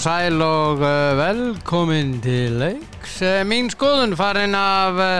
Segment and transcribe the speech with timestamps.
[0.00, 3.18] og sæl og uh, velkomin til leiks.
[3.20, 5.18] Uh, mín skoðun farin af uh,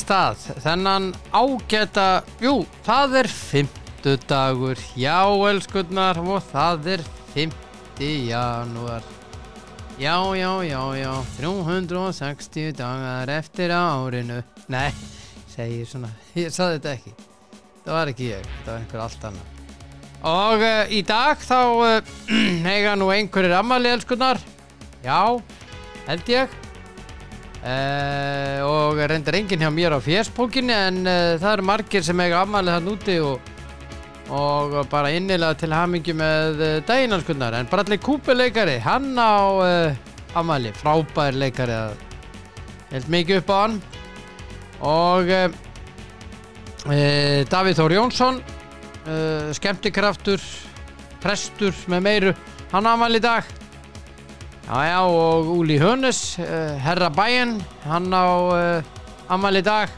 [0.00, 0.46] stað.
[0.64, 5.20] Þennan ágæta, jú, það er fymtudagur, já
[5.50, 9.04] elskunnar og það er fymti janúar.
[10.00, 14.40] Já, já, já, já, 360 dagar eftir árinu.
[14.72, 14.88] Nei,
[15.52, 17.16] segir svona, ég saði þetta ekki.
[17.84, 19.49] Það var ekki ég, þetta var einhver allt annar.
[20.26, 22.10] Og uh, í dag þá uh,
[22.74, 24.40] eiga nú einhverjir ammali elskunnar
[25.04, 25.40] Já,
[26.08, 26.58] held ég.
[27.60, 32.72] Uh, Og reyndar enginn hjá mér á fjersbókinni En það eru margir sem eiga ammali
[32.72, 33.50] þann úti og,
[34.32, 40.38] og bara innilega til hamingi með daginn elskunnar En Bradley Cooper leikari, hann á uh,
[40.40, 41.80] ammali Frábær leikari
[42.90, 43.76] held mikið upp á hann.
[44.80, 45.52] Og uh,
[46.88, 48.40] uh, Davíð Þór Jónsson
[49.10, 50.42] uh, skemmtikraftur
[51.20, 52.34] prestur með meiru.
[52.70, 53.48] Hann ámæli í dag.
[54.70, 57.58] Já já og Úli Hönes uh, herra bæinn
[57.88, 59.90] hann á uh, ámæli í dag.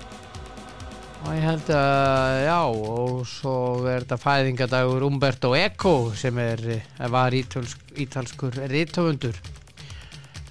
[1.23, 3.55] Og ég held að já og svo
[3.87, 6.65] er þetta fæðingadagur Umberto Eco sem er
[7.13, 9.39] var ítalsk, ítalskur rítöfundur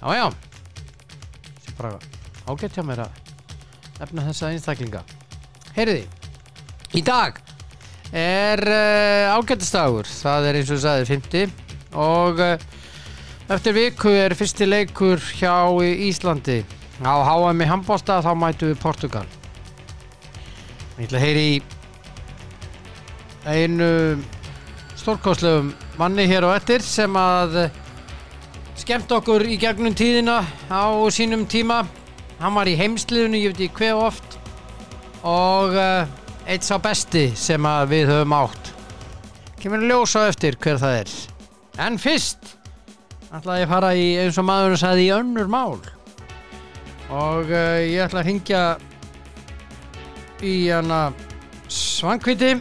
[0.00, 0.26] já já.
[1.66, 1.98] Sem bara
[2.48, 3.20] ágætt hjá mér að
[4.00, 5.04] efna þessa einstaklinga.
[5.76, 6.08] Heyriði
[6.96, 7.36] í dag
[8.12, 11.52] er uh, ágættastagur það er eins og sagði 50
[11.96, 12.64] og uh,
[13.52, 16.62] eftir viku er fyrsti leikur hjá Íslandi.
[17.02, 19.26] Á HM í handbólta þá mætu við Portugal.
[21.00, 21.62] Ég ætla að heyri
[23.48, 23.88] einu
[25.00, 27.72] stórkáslegum manni hér á ettir sem að uh,
[28.78, 31.82] skemmt okkur í gegnum tíðina á sínum tíma.
[32.42, 34.36] Hann var í heimsliðinu, ég veit ekki hver oft.
[35.22, 38.72] Og uh, eitt sá besti sem við höfum átt.
[39.62, 41.12] Kemur að ljósa eftir hver það er.
[41.86, 42.54] En fyrst
[43.32, 45.78] ætla ég að fara í eins og maður sagði í önnur mál.
[47.12, 48.62] Og uh, ég ætla að hringja
[50.42, 51.02] í hana
[51.70, 52.56] svangviti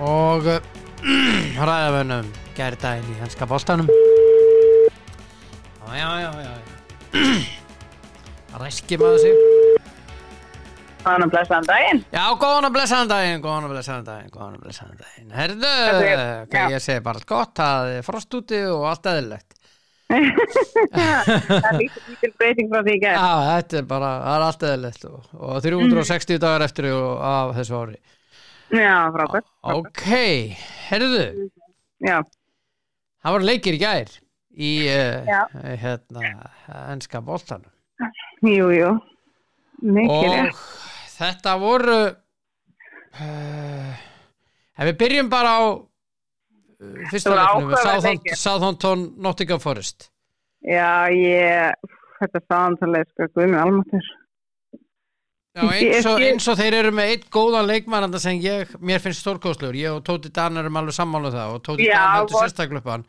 [0.00, 0.62] og uh,
[1.68, 3.90] ræða vennum gærdaginn í hanska bóltanum
[6.00, 7.40] já já já já.
[8.60, 9.59] Ræski maður sig
[11.00, 12.00] Góðan og blessaðan daginn.
[12.12, 15.30] Já, góðan og blessaðan daginn, góðan og blessaðan daginn, góðan og blessaðan daginn.
[15.38, 15.70] Herðu,
[16.10, 19.56] er- ég segi bara allt gott, það er frost úti og allt eðlilegt.
[20.10, 22.96] það er lítil breyting frá því.
[23.00, 23.16] Já,
[23.48, 27.78] þetta er bara, það er allt eðlilegt og, og 360 dagar eftir og af þessu
[27.80, 27.98] ári.
[28.70, 29.48] Já, frábært.
[29.72, 30.02] Ok,
[30.90, 31.24] herðu,
[32.00, 32.18] Já,
[33.24, 34.12] það var leikir í gær
[34.56, 35.40] í, Já.
[35.52, 36.34] uh, hérna,
[36.92, 37.70] ennska boltanum.
[38.44, 38.92] jú, jú.
[39.80, 40.58] Mikið rétt.
[41.20, 41.98] Þetta voru,
[43.20, 43.94] uh,
[44.80, 45.82] ef við byrjum bara á uh,
[47.12, 47.74] fyrsta leiknum,
[48.06, 48.38] leikir.
[48.40, 50.08] Southampton, Nottingham Forest.
[50.64, 51.76] Já, ég,
[52.20, 54.08] þetta sáðantalega, sko, guðmið almatur.
[55.50, 59.24] Já, eins og, eins og þeir eru með eitt góðan leikmannanda sem ég, mér finnst
[59.24, 62.36] stórkostlegur ég og Tóti Dan erum alveg sammála um það og Tóti Já, Dan heldur
[62.36, 63.04] vor- sérstaklega upp á hann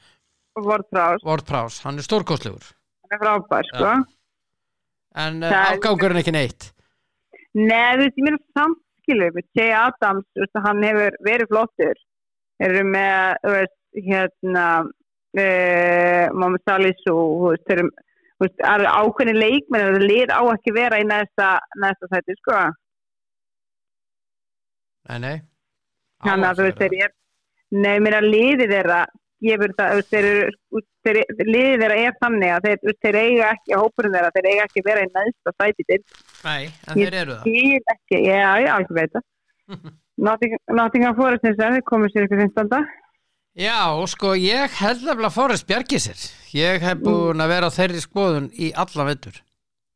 [0.66, 2.08] Ward Prowse, hann er
[3.14, 3.92] er frábær, sko.
[5.22, 6.72] En uh, Það er- afgangurinn ekki neitt
[7.57, 12.01] Nei, þú veist, ég meina samt, skilur, með Jay Adams, veist, hann hefur verið flottur.
[12.62, 14.66] Eru með, þú veist, hérna,
[17.41, 17.91] þú veist, þeir eru,
[18.38, 21.50] þú veist, það eru ákveðni leikmenn, það lið á ekki vera í næsta,
[21.84, 22.59] næsta sæti, sko.
[25.09, 25.38] Nei, nei
[26.22, 27.13] Þannig að þú veist, þeir er,
[27.73, 29.01] nei, mér að liðið þeirra
[29.47, 30.84] gefur það, þeir eru,
[31.47, 35.03] liðið þeirra er þannig að þeir, þeir eiga ekki, hópurinn þeirra, þeir eiga ekki vera
[35.06, 36.00] í næsta sæti til
[36.46, 39.27] Nei, en þeir eru það skil ekki, já, já, ekki veit það.
[40.77, 42.89] Nottingham Forest eins og þeir komið sér ykkur 15.
[43.62, 46.21] Já, og sko, ég held nefnilega að Forrest bjargi sér
[46.56, 49.42] Ég hef búin að vera þeirri skoðun í alla vettur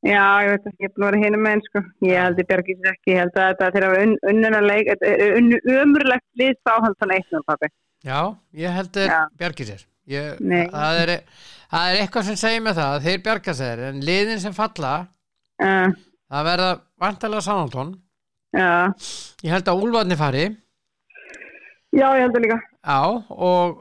[0.06, 1.82] Já, ég veit ekki, ég er búin að vera hinum með sko.
[2.06, 7.32] Ég held ég bjargis ekki, ég held að þetta þeirra var umurlegt lið sáhaldan eitt
[7.34, 7.70] nú, pappi.
[8.06, 8.20] Já,
[8.54, 9.20] ég held þeir Já.
[9.42, 10.42] bjargi sér ég,
[10.72, 11.12] það, er,
[11.72, 14.94] það er eitthvað sem segir mig það að þeir bjarga sér en liðin sem falla
[15.56, 15.88] Uh,
[16.28, 16.70] það verða
[17.00, 17.94] vantalega Sántón
[18.52, 18.92] já,
[19.46, 20.42] Ég held að Úlfarni fari
[21.96, 22.58] já, ég held það líka.
[22.84, 23.00] á
[23.32, 23.78] og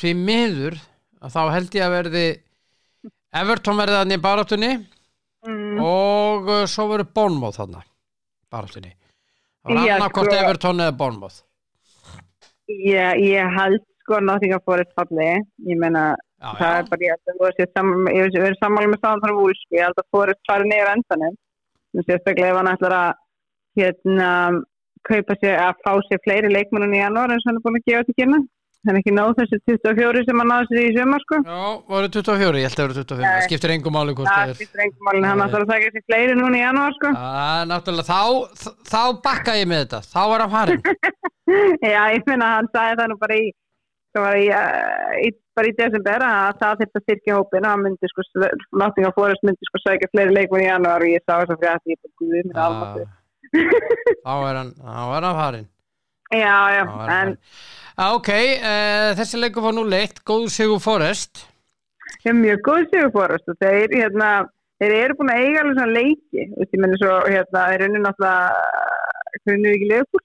[0.00, 0.78] því miður
[1.22, 2.24] þá held ég að verði
[3.38, 4.72] Everton verði þannig í baráttunni
[5.42, 5.78] Mm.
[5.82, 7.80] og uh, svo verður Bournemouth þarna
[8.52, 8.92] baráttunni
[9.66, 10.36] og Já, annarkort sko.
[10.38, 11.40] Everton eða Bournemouth
[12.70, 15.30] Ég, ég held sko Nottingham Forest falli,
[15.66, 16.12] ég meina,
[16.42, 16.78] já, það já.
[16.78, 17.36] er bara, ég held að
[18.16, 21.38] ég verið saman með sáhaldan vúl, sko, ég held að Forest fari niður endanum.
[22.06, 23.22] Sérstaklega ef hann ætlar að,
[23.78, 24.28] hérna,
[25.08, 27.88] kaupa sér, að fá sér fleiri leikmennun í janúar eins og hann er búin að
[27.90, 28.40] gefa til kynna.
[28.90, 31.40] En ekki náð þessi 24 sem hann náði sér í sömur sko.
[31.46, 31.60] Já,
[31.92, 34.58] voru 24, ég held að voru 24 Það skiptir engum máli hvort það það er
[34.60, 37.12] skiptir engum málin, hann ætlar að taka sér fleiri núna í janúar sko.
[37.22, 40.02] Það, náttúrulega, þá, þá bakka ég með þetta.
[40.12, 40.82] Þá er hann farin
[41.92, 43.46] Já, ég finna að hann sagði það nú bara í,
[44.16, 47.82] það í, uh, í bara í desember að það þurfti að styrkja hópin að hann
[47.86, 48.24] myndi sko,
[48.80, 52.48] Nottingham Forest myndi sko sækja fleiri leikmenn í janúar og ég sá þess að guðið
[52.48, 53.10] mér alveg
[53.52, 55.68] Þá er hann, þá er hann farin
[56.32, 57.38] Já, já, hann en.
[57.92, 61.44] Á, Ok, uh, þessi leikur var nú leitt Góð sigur Forrest
[62.24, 64.28] er mjög góð sigur Forest og þeir, hérna,
[64.80, 67.84] þeir eru búin að eiga alveg svona leiki, þú veist, ég menn svo, hérna, þeir
[67.88, 68.60] eru náttúrulega,
[69.46, 70.24] hvernig ekki leikur,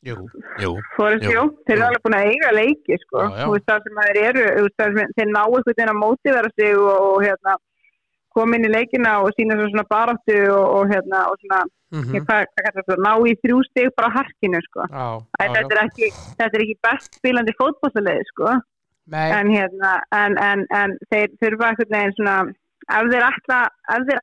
[0.00, 0.16] Jú,
[0.62, 3.42] jú Forest, Jú, þeir eru alveg búin að eiga leiki, sko, Já, já.
[3.44, 5.92] þú veist, það sem að þeir eru, þú veist, það sem þeir ná einhvern veginn
[5.92, 7.56] að mótivera sig og, og hérna,
[8.34, 12.04] koma inn í leikina og sína svo svona baráttu og, og hérna, og svona, mm
[12.06, 12.24] mm.
[12.26, 14.86] hvað, hvað það, ná í þrjú stig bara á harkinu, sko.
[14.86, 18.56] Æ, já, þetta, er ekki, þetta er ekki best spilandi fótbollaleið, sko.
[19.10, 22.36] En hérna, en, en, en þeir þurfa einhvern veginn svona
[22.90, 23.26] ef þeir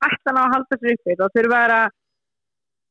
[0.08, 1.88] ætla ná að halda sér uppi, þá þurfa þeir að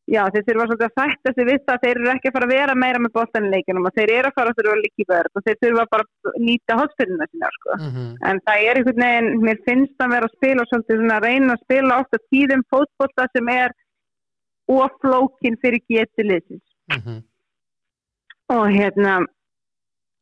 [0.07, 2.47] já, þeir þurfa svolítið að sætta sig við það að þeir eru ekki að fara
[2.47, 5.07] að vera meira með boltanleikinum og þeir eru að fara að þurfa að líka í
[5.13, 7.79] verð og þeir þurfa bara að nýta hotspillina sína, sko.
[7.81, 11.27] mm En það er einhvern veginn, mér finnst að vera að spila svolítið svona að
[11.27, 13.75] reyna að spila ofta tíðum fótbolta sem er
[14.67, 16.67] oflókin fyrir getiliðsins.
[16.91, 17.19] -hmm.
[18.57, 19.15] Og hérna,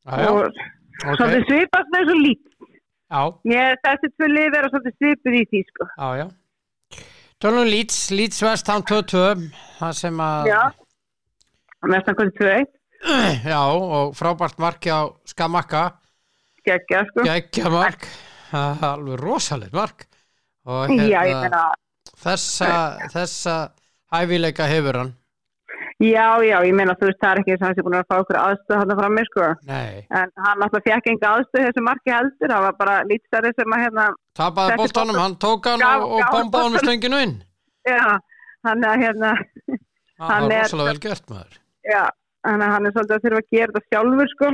[0.09, 2.47] já, og ok svolítið svipast svo lít.
[3.13, 5.85] Já, Mér þessi tvö lið vera svolítið svipið í því, sko.
[5.99, 6.27] já, já
[7.45, 9.25] Tölum Leeds, Leeds West Ham 2-2
[9.77, 10.63] Það sem að Já,
[12.39, 12.73] tvö eitt,
[13.53, 15.83] Já, og frábært marki á Skamakka
[16.65, 17.25] geggja sko.
[17.27, 18.07] Gekkja mark.
[18.55, 20.07] Alveg rosalegt mark.
[20.65, 21.63] Og Já, hérna, meina,
[22.25, 22.71] þessa,
[23.13, 23.57] þessa
[24.15, 25.13] hæfileika hefur hann
[26.03, 28.09] já, já, ég meina, þú veist, það er ekki þess að hann sé búin að
[28.11, 29.49] fá okkur aðstöð hann fram með, sko.
[29.69, 33.77] Nei, En hann alltaf fekk enga aðstöð þessu marki heldur, það var bara lítstæri sem
[33.77, 34.07] að hérna,
[34.41, 37.35] tapaði boltann- hann tók hann Gaf- og, og bombaði hann með stönginu inn.
[37.87, 38.19] Já,
[38.67, 39.33] hann er hérna,
[40.19, 41.59] Það var er- rosalega vel gert maður.
[41.85, 42.03] Já,
[42.49, 44.53] hann er, hann er svolítið að þurfa að gera þetta sjálfur, sko.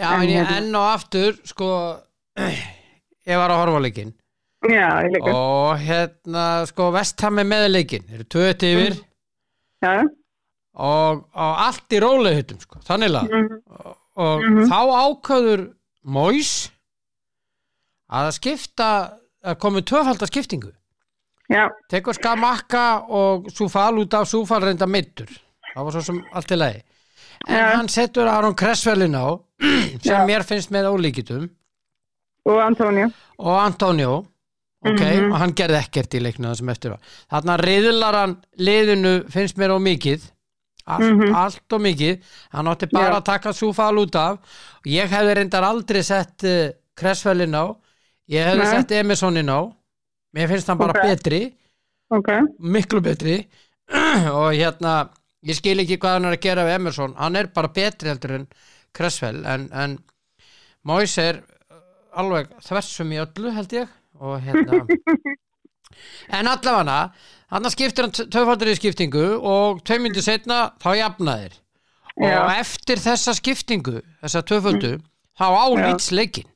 [0.00, 1.68] Já, En en ég hérna- enn og aftur sko,
[3.30, 3.60] ég var að
[5.00, 5.32] á líka.
[5.34, 8.96] og hérna, sko, Vestham er með leikinn, eru tvö yfir.
[9.80, 10.04] Já,
[10.74, 14.68] og, og allt í rólehutum, sko, þannig að mhm, og, og Mhm.
[14.70, 15.64] þá ákvöður
[16.04, 16.70] Móis
[18.10, 18.86] að skipta
[19.44, 20.72] að komi tvöfalda skiptingu
[21.50, 25.30] já, tekur Skamakka og Súfal út af Súfal reynda middur
[25.74, 26.82] það var svo sem allt í lagi
[27.48, 27.76] en Já.
[27.76, 29.26] hann setur Aron Kressvelin á
[30.04, 30.26] sem Já.
[30.26, 31.48] mér finnst með ólíkitum
[32.46, 33.10] og Antonio.
[33.38, 34.12] og Antonio
[34.84, 35.32] ok, Mhm.
[35.32, 37.00] og hann gerði ekkert í leiknum það sem eftir var
[37.30, 39.82] þarna riðlar hann liðinu finnst mér of
[40.98, 41.34] mikið allt, Mhm.
[41.34, 42.20] allt of mikið.
[42.52, 43.16] Hann átti bara Já.
[43.20, 44.38] að taka Súfal út af.
[44.86, 47.64] Ég hefði reyndar aldrei sett uh, Kressvelin á.
[48.28, 48.70] Ég hefði Nei.
[48.74, 49.60] sett Emersonin á.
[50.34, 51.02] Mér finnst hann bara Ok.
[51.02, 51.54] betri.
[52.10, 52.28] Ok,
[52.60, 53.46] miklu betri.
[54.40, 55.10] Og hérna
[55.46, 57.14] ég skil ekki hvað hann er að gera við Emerson.
[57.16, 58.46] Hann er bara betri heldur en
[58.94, 59.98] Cresswell en, en
[60.84, 61.78] Mois er uh,
[62.18, 63.88] alveg þversum í öllu held ég.
[64.20, 64.84] Og hérna
[66.30, 66.98] en allavega
[67.50, 71.56] hann skiptir hann töfaldur í skiptingu og tvei myndir setna þá jafnaðir
[72.20, 72.40] og Já.
[72.60, 74.92] eftir þessa skiptingu þessa töfaldu
[75.40, 75.82] þá á Já.
[75.88, 76.48] lýts leikin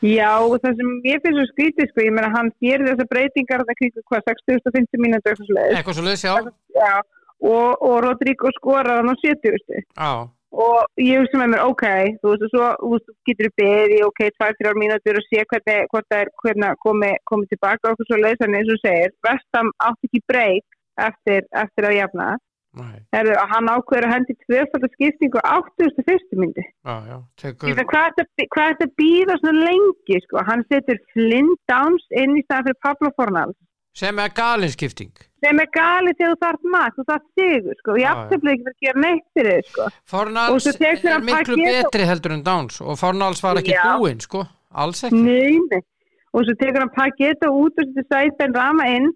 [0.00, 3.64] Já, og það sem ég finnst svo skrítið, sko, ég meina hann gerir þessar breytingar
[3.68, 5.76] það kringu hvað, 60-50 mínútur eitthvað svoleiðis.
[5.76, 6.34] eitthvað svo leiðis já
[6.80, 6.94] Já,
[7.50, 9.82] og, og Rodrigo skorar hann á 70, stu.
[9.84, 10.12] já,
[10.50, 11.84] Og ég hugsa með mér, ok,
[12.20, 16.22] þú veist, og svo veist, getur beðið, ok, 2-3 mínútur og sé hvernig, hvort það
[16.24, 20.22] er, hvernig komi, komi tilbaka og eitthvað svoleiðis, en eins og segir, Vestam átti ekki
[20.26, 20.66] breyk
[21.06, 22.30] eftir, eftir að jafna.
[23.14, 26.36] Herðu, að hann ákveður að hendi tvöfaldar skiptingu á 81.
[26.38, 26.62] myndi.
[26.86, 30.44] já, já tekur, veit, Hvað er þetta- býða svona lengi, sko?
[30.50, 33.58] Hann setur Flynn Downs inn í staðan fyrir Pablo Fornals.
[34.00, 35.12] Sem er galinskipting
[35.44, 38.74] sem er galið þegar þú þarf mat þú þarf sigur, sko, ég aftöfla ekki fyrir
[38.74, 39.86] að gera neitt fyrir þið, sko.
[40.12, 44.42] Fornals er miklu pakket og- betri heldur en Downs og Fornals var ekki búinn sko,
[44.84, 45.22] alls ekki.
[45.24, 45.80] Nei, nei,
[46.34, 49.08] og svo tekur hann pakket og út og setur sætben rama inn.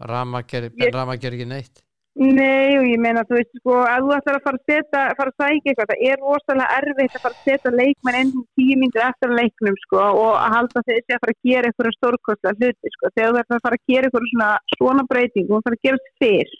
[0.00, 1.82] Rama gerir Ég- Rama ger ekki neitt
[2.20, 5.32] nei, og ég meina, þú veist, sko að þú ætlar að fara að setja, fara
[5.32, 9.06] að sækja eitthvað það er rosalega erfitt að fara að setja leikmenn inn tíu myndir
[9.06, 13.12] eftir leiknum, sko og að halda þessi að fara að gera eitthvað stórkostlega hluti, sko,
[13.16, 16.02] þegar þú ætlar að fara að gera eitthvað svona, svona breyting, þú ætlar að gera
[16.04, 16.58] þetta fyrr.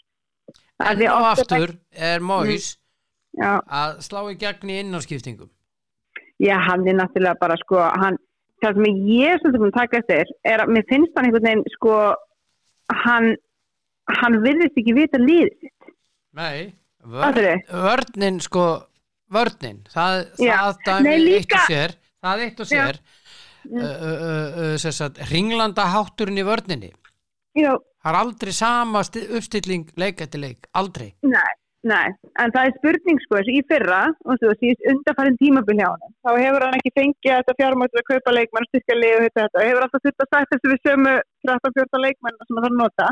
[0.81, 2.71] En og er aftur er Móis
[3.37, 5.51] Já, að slá í gegn í innarskiptingum
[6.41, 8.17] Já, hann er náttúrulega bara sko, hann,
[8.63, 11.75] það sem ég er svolítið að taka eftir er að mér finnst hann einhvern veginn
[11.75, 11.97] sko,
[13.03, 13.29] hann,
[14.21, 15.91] hann virðist ekki vita líð sitt.
[16.37, 18.65] nei, vörn, vörnin sko
[19.31, 25.87] vörnin það, það dæmi eitt og sér það eitt og sér uh, uh, uh, ringlanda
[25.93, 26.91] hátturinn í vörninni.
[27.57, 31.09] Já, það er aldrei sama sti- uppstilling leik eftir leik, aldrei.
[31.27, 31.51] Nei,
[31.87, 36.15] nei, en það er spurning sko, í fyrra, og þú veist, undarfærin tímabil hjá hann,
[36.23, 39.65] þá hefur hann ekki fengið þetta fjármættur að kaupa leikmenn, styrkja lið og þetta, þetta,
[39.67, 41.17] hefur alltaf þurft að þessu við sömu
[41.49, 43.11] 13-14 leikmenn sem að nota.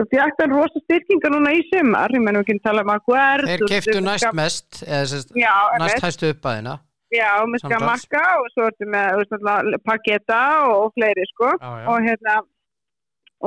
[0.00, 3.02] Svo fjart hann rosa styrkingar núna í sumar, ég mennum ekki að tala um að
[3.10, 3.42] hver...
[3.50, 5.52] þeir keftu næst mest eða sérst, Já,
[5.82, 6.78] næst hæstu uppæðina
[7.12, 10.40] já, með skamakka og svo ertu með, þú náttúrulega Paketa
[10.70, 11.52] og, og fleiri, sko.
[11.52, 11.86] já, já.
[11.92, 12.36] og hérna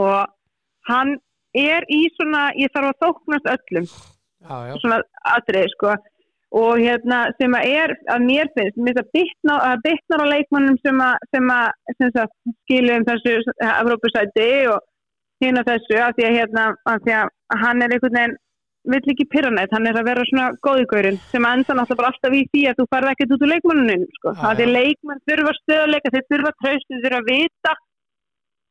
[0.04, 0.18] og
[0.90, 1.14] hann
[1.58, 3.92] er í svona ég þarf að þóknast öllum.
[4.44, 4.74] Já, já.
[4.82, 5.98] svona atrið sko.
[6.54, 10.76] Og hérna sem að er að mér finnst mér finnst að að bitnar á leikmannum
[10.86, 13.38] sem að, sem að sem sagt, skilum þessu
[13.70, 14.84] Evrópusæti og
[15.42, 18.40] hérna þessu að því að hérna að því að hann er einhvern veginn
[18.92, 22.42] vill ekki pyrranætt, hann er að vera svona góðigaurin sem að enda náttúrulega alltaf í
[22.52, 24.34] því að þú farið ekkert út úr leikmannunum sko.
[24.34, 24.74] Já, að því já.
[24.78, 27.75] leikmann þurfa stöðuleika þeir þurfa tröst, þeir þurfa að vita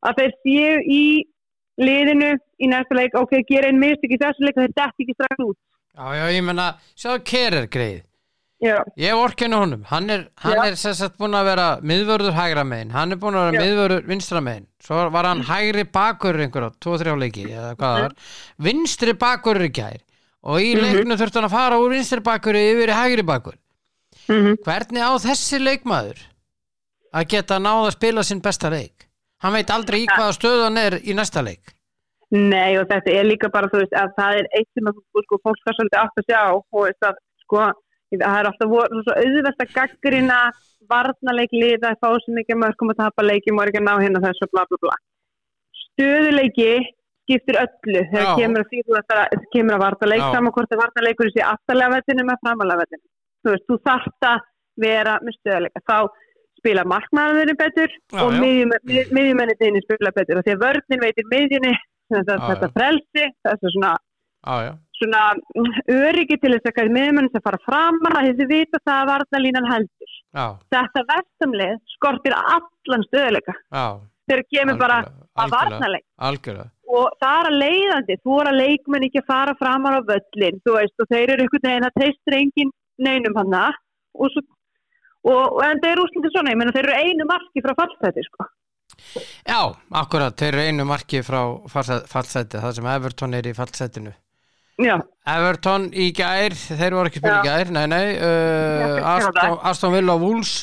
[0.03, 1.03] að þeir séu í
[1.81, 5.45] liðinu í næsta leik ok, gera einn mistök í þessu leik þeir detti ekki strax
[5.47, 8.03] út já, já, ég menna, sjáðu Kerer greið
[8.63, 12.93] Já, ég vorkinu honum, hann er, er sagt búin að vera miðvörður hægra megin.
[12.95, 13.63] Hann er búin að vera Já.
[13.65, 14.67] miðvörður vinstra megin.
[14.83, 18.15] Svo var hann hægri bakurur einhverja, tvo, þrjá leiki eða hvað það var,
[18.69, 19.99] vinstri bakurur í gær.
[20.43, 20.83] Og í Mhm.
[20.83, 23.55] leiknu þurfti hann að fara úr vinstri bakurur yfir í hægri bakur
[24.29, 26.19] mm hvernig á þessi leikmaður
[27.13, 29.07] að geta náða að spila sinn besta leik?
[29.43, 31.73] Hann veit aldrei í hvaða stöðu hann er í næsta leik.
[32.31, 35.37] Nei og þetta er líka bara þú veist að það er eitt sem að sko,
[35.43, 37.65] fólk átt að sjá og veist að sko
[38.21, 38.75] það er alltaf
[39.17, 40.39] auðvelt að gaggrina
[40.89, 43.93] varnarleik liða að fá svo mikið mörgum að tapa leikjum og er ekki að ná
[44.03, 44.97] hérna þessu bla bla bla
[45.83, 46.71] stöðuleiki
[47.23, 48.35] skiptir öllu þegar Já.
[48.41, 50.31] kemur að ætlar að kemur að varnarleik Já.
[50.35, 53.03] saman hvort að varnarleikur sé aftalega vettinu með framalega vettinu
[53.43, 54.45] þú veist, þú þarft að
[54.83, 55.97] vera með stöðuleika þá
[56.59, 58.41] spila markmaðurinn betur Já, og já.
[59.15, 61.73] miðjumenni þínir spila betur og því að vörnin veitir miðjunni
[62.13, 63.93] þetta, þetta frelsi þessu svona,
[64.43, 65.23] já, svona
[65.91, 70.15] öryggi til þess að miðjumenni sem fara framar að þessi vita það að varnalínan heldur.
[70.33, 73.85] Já, þetta vestumlið skortir allan stöðuleika já.
[74.23, 75.01] Þegar kemur bara
[75.35, 79.95] að algjörlega og það er að leiðandi, þú er að leikmenn ekki að fara framar
[79.97, 83.55] á völlin, þú veist, og þeir eru einhvern veginn að treystur engin neinum hann
[84.13, 84.35] og
[85.23, 88.47] og, en þeir eru úrslutin svona, ég menna þeir eru einu marki frá fallseti, sko.
[89.47, 89.61] Já,
[90.03, 91.39] akkurat, þeir eru einu marki frá
[91.71, 94.13] fallsæti, það sem Everton er í fallsætinu.
[94.81, 94.95] Já,
[95.29, 99.93] Everton í gær, þeir voru ekki að spila í gær, nei, nei, uh, Aston, Aston
[99.93, 100.53] Villa og Wolves,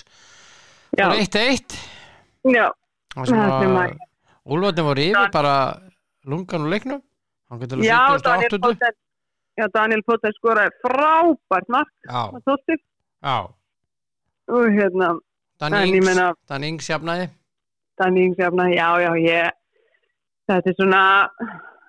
[0.98, 1.76] já, voru 1-1,
[2.50, 2.64] já,
[3.14, 4.00] það sem Það sem að að-
[4.50, 5.54] Úlfarnir voru yfir bara
[6.26, 7.00] lungan og leiknum,
[7.86, 8.60] já, Daniel 78.
[8.66, 8.92] Potter,
[9.60, 11.70] já, Daniel Potter skoraði frábært
[13.22, 13.36] já,
[14.50, 15.12] og hérna,
[15.60, 16.26] Dan Ings, meina,
[18.00, 19.50] Dan Ings Sjafna, já, já, ég,
[20.50, 21.04] þetta er svona,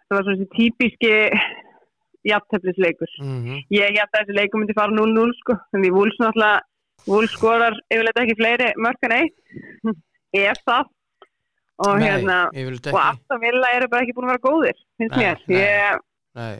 [0.06, 1.13] það var svona þessi típiski
[2.28, 3.13] jafntefnisleikur.
[3.22, 6.62] mm Ég held að þessi leikum myndi fara 0-0 sko, en því Wools náttúrulega,
[7.10, 9.38] Wools skorar yfirleitt ekki fleiri mörg en eitt,
[10.42, 10.92] ef það,
[11.82, 15.18] og nei, hérna, ég og Aston Villa eru bara ekki búin að vera góðir, finnst
[15.18, 15.42] Nei, mér.
[15.56, 16.04] Ég,
[16.38, 16.54] nei,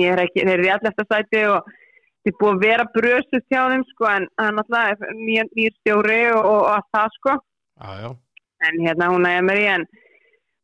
[0.00, 1.72] ég er ekki, þeir eru í allasta sæti og
[2.24, 6.68] þið er búin að vera brösust hjá þeim sko, en náttúrulega nýr stjóri og, og,
[6.74, 7.38] allt það sko,
[7.80, 8.10] já, já,
[8.68, 9.88] en hérna hún er mér í en,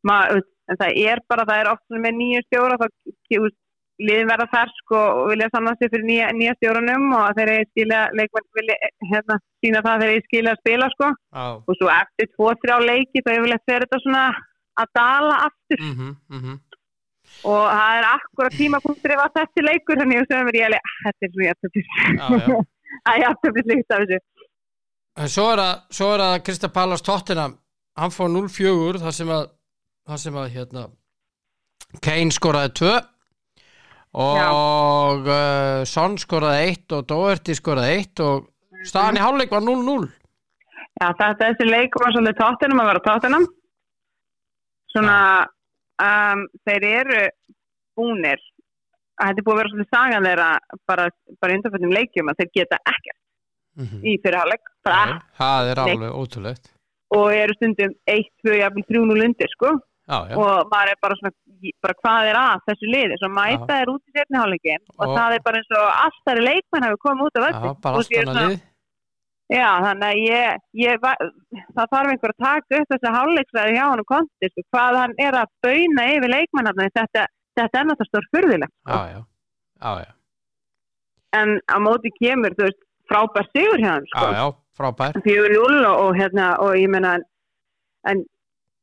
[0.07, 2.87] maður, en það er bara, það er oft svona með nýjum stjóra, þá
[4.07, 8.01] liðin verða fersk og, vilja saman sig fyrir nýja, nýja stjórunum og þeir eru skilja
[8.17, 8.77] leikmenn vilja
[9.11, 11.11] hérna sína það þeir eru skilja að spila sko.
[11.11, 13.31] Já, og svo eftir tvo, þrjá leiki þá
[13.69, 14.25] fer þetta svona
[14.81, 15.81] að dala aftur.
[15.87, 16.59] Mhm, mhm,
[17.51, 21.33] og það er akkurat tímapunktur ef að þessi leikur þannig að ég "Ah, þetta er
[21.33, 21.49] svona
[22.41, 22.59] já.
[23.09, 24.19] að jafntöflis líkt af þessu.
[25.27, 27.57] Svo er að, að Krista Pallas Tottenham,
[27.99, 29.49] hann fór 0-4 þar sem að,
[30.07, 30.83] þar sem að hérna,
[32.01, 32.91] Kane skoraði 2
[34.13, 38.49] og uh, Son skoraði 1 og Doherty skoraði 1 og
[38.89, 40.09] staðan í hálfleik var 0-0
[41.01, 43.45] Já, þetta þessi leikur var svolítið tóttinum að vera tóttinum
[44.91, 45.17] svona
[46.03, 47.21] um, þeir eru
[47.97, 48.41] búnir.
[49.21, 50.49] Að þetta er búið að vera svolítið sagan þeirra
[50.89, 51.05] bara,
[51.41, 53.17] bara undanfjöndum leikjum að þeir geta ekkert
[53.79, 54.01] Mhm.
[54.03, 56.65] í fyrirháleik bara Það er alveg ótrúlegt.
[57.15, 59.69] Og eru stundum 1, 2, jafnvel 3-0 undir sko
[60.11, 61.31] Já, já, og maður er bara svona
[61.85, 63.17] bara hvað er að þessu liði?
[63.21, 66.85] Svo mæta er út í sérniháleikin og, Og- það er bara eins og alltaf leikmenn
[66.87, 68.59] hafi komið út af já völdi bara allt annað lið.
[69.51, 73.99] Já, þannig að ég, ég það þarf einhver að taka upp þessi hálfleiksræði hjá hann
[74.03, 77.25] og konti, sko, hvað hann er að bauna yfir leikmennarna, þetta,
[77.59, 78.75] þetta er náttúrulega stór fyrðilegt.
[78.87, 79.19] Já, já,
[79.81, 80.11] já, já.
[81.41, 82.79] En á móti kemur, þú veist,
[83.11, 84.31] frábær sigur hjá hann, já, sko.
[84.39, 84.45] já,
[84.79, 85.19] frábær.
[85.27, 87.17] Fjögur júl og, og hérna, og ég meina,
[88.07, 88.23] en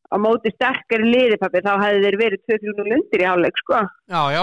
[0.09, 3.83] á móti sterkari liði, pappi, þá hefði þeir verið 2-3 lundir í hálfleik, sko.
[4.09, 4.43] já, já,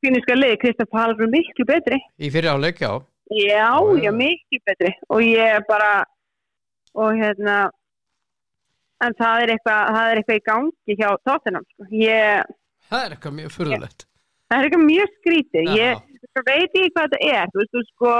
[0.00, 1.98] Fíniska liði, Kristaf Palur miklu betri.
[2.18, 2.92] í fyrir áleik, já
[3.30, 4.90] Já, Já, miklu betri.
[5.14, 6.02] Og ég bara,
[6.98, 7.70] og hérna,
[9.04, 11.86] en það er eitthvað, það er eitthvað í gangi hjá Tottenham, sko.
[11.94, 12.48] Ég,
[12.90, 14.06] það er eitthvað mjög furðulegt
[14.50, 15.68] það er eitthvað mjög skrítið.
[15.68, 15.74] Já.
[15.78, 18.14] Ég veit ekki hvað þetta er, þú veist, þú sko,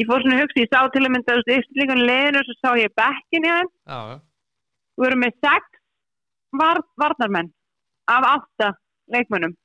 [0.00, 2.48] ég fór svona að hugsa, ég sá til að mynda, þú veist, yfirleikum leðinu og
[2.48, 4.16] svo sá ég bekkin í hann, já, já,
[4.96, 5.75] við erum með sex
[6.60, 7.52] var, varnarmenn
[8.12, 8.72] af átta
[9.12, 9.56] leikmönnum.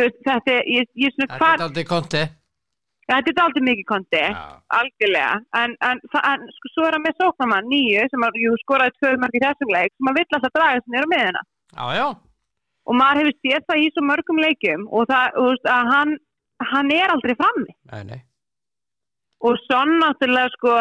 [0.00, 2.22] veist, þetta er, ég, ég svona, þetta er aldrei konti
[3.10, 4.22] þetta er aldrei mikið konti.
[4.78, 8.96] algjörlega, en, en, en sko, svo er hann með sóknamann nýju sem að, jú, skoraði
[8.98, 11.84] tvö mörg í þessum leik sem að vill alltaf draga sem er á miðina já,
[11.98, 12.06] já,
[12.86, 16.18] og maður hefur séð það í svo mörgum leikum og það, þú veist, að hann
[16.68, 17.74] hann er aldrei frammi.
[17.92, 18.20] Nei, nei.
[19.46, 20.74] Og svo náttúrulega sko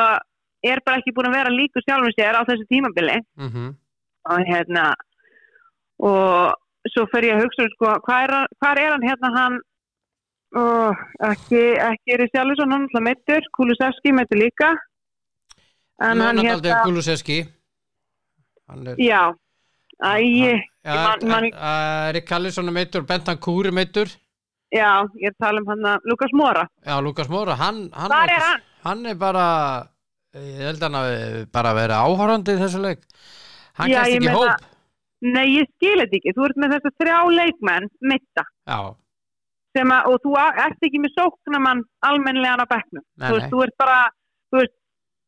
[0.69, 3.19] er bara ekki búin að vera líku sjálfum sér á þessu tímabili.
[3.39, 3.75] Mm
[4.29, 4.85] og hérna
[5.99, 6.53] og
[6.93, 9.57] svo fer ég að hugsa sko, hvað er, hann- hvar er hann hérna hann
[10.59, 14.69] og ekki, ekki er í sjálfum hann alltaf meittur, Kulusevski meittur líka.
[16.01, 16.55] En hann hérna
[18.69, 19.33] hann er Já,
[20.01, 24.07] æ, ég, Já, man- man- uh, Rick Allison er meittur, Bentan Kúr er meittur
[24.73, 26.67] já, ég tala um hann Lukas Mora.
[26.85, 28.61] Já, Lukas Móra, hann, hann, er hann?
[28.85, 29.89] hann er bara
[30.33, 33.01] ég held hann að bara vera áhorandi í þessu leik
[33.79, 34.67] hann kæst ekki hóp
[35.19, 36.31] Nei, ég skil þetta ekki.
[36.31, 41.81] Þú ert með þess að þrjá leikmenn mitta að, og þú ert ekki með sóknamann
[42.07, 43.03] almennlegan á bekknum.
[43.19, 43.51] Nei, þú veist, nei.
[43.51, 43.97] þú ert bara,
[44.49, 44.75] þú veist,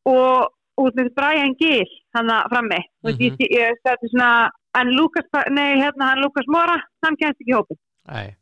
[0.07, 0.47] og,
[0.79, 2.79] og þú veist, Brian Gill, hann að frammi.
[3.03, 3.25] Veist, Mhm.
[3.27, 4.49] ég, ég, þetta er svona,
[4.79, 7.77] en Lukas, nei, hérna, hann Lukas Mora, hann kemst ekki í hópin.
[8.07, 8.35] nei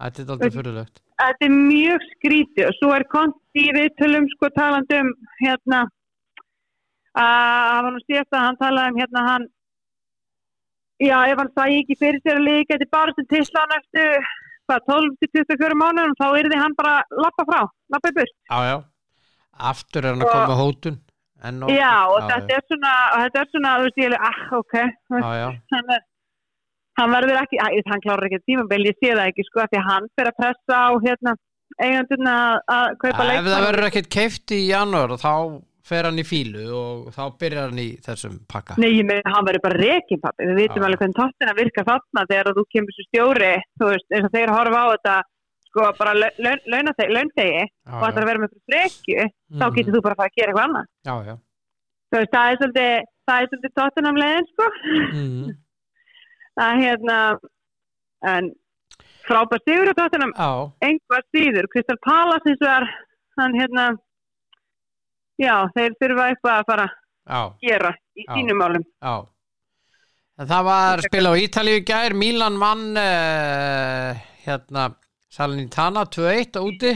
[0.00, 4.48] Þetta er aldrei fyrirlegt Þetta er mjög skrítið og svo er konti í viðtölum sko
[4.56, 5.12] talandi um
[5.42, 5.84] hérna
[7.22, 9.44] að hann síðast að hann talaði um hérna hann
[11.04, 14.28] já ef hann sæði ekki fyrir sér að liði geti bara sem tisla hann eftir
[14.64, 17.60] hvað 12-24 mánuðum þá er hann bara lappa frá,
[17.92, 18.32] lappa í burt.
[18.48, 18.76] Já, já,
[19.72, 20.96] aftur er hann að Og- koma með hótun
[21.44, 24.16] og, já og já, þetta er svona og þetta er svona, þú veist ég er
[24.30, 24.74] ah ok.
[24.78, 26.06] Já, já, hann, er,
[27.12, 30.08] verður ekki, að, hann klárar ekki tímabil ég sé það ekki sko því að hann
[30.16, 31.36] fer að pressa á hérna
[31.84, 35.32] eigandurna að- að kaupa Ef það leikmann verður ekkert keift í janúar þá
[35.84, 38.76] fer hann í fílu og þá byrjar hann í þessum pakka.
[38.80, 40.86] Nei, ég með hann verður bara rekin pappi, við vitum Já.
[40.88, 44.52] alveg hvernig tóttina virka þarna þegar þú kemur svo stjóri, þú veist, eins og þeir
[44.54, 45.16] horfa á þetta,
[45.68, 49.26] sko, bara launþegi, launþegi Já, og ætlar að vera með fyrir frekju,
[49.58, 49.74] þá Mhm.
[49.76, 50.86] getur þú bara að fara að gera eitthvað annað.
[51.04, 51.34] Já, já.
[52.08, 54.66] Þú veist, það er svolítið, það er svolítið tóttinam leiðin, sko,
[55.12, 55.48] mm.
[56.56, 57.18] það er hérna,
[58.32, 58.50] en
[59.28, 60.50] frábær sigur á tóttinam, Já,
[60.88, 62.88] einhvað síður, Kristal Palas eins og er,
[63.38, 63.86] hann hérna,
[65.40, 66.88] já, þeir þurfa eitthvað að fara
[67.38, 68.34] að gera í Já.
[68.36, 68.84] sínum málum.
[69.02, 69.14] já
[70.44, 74.88] það var spil á Ítalíu gær Milan vann uh, hérna
[75.34, 76.92] Salernitana 2-1 úti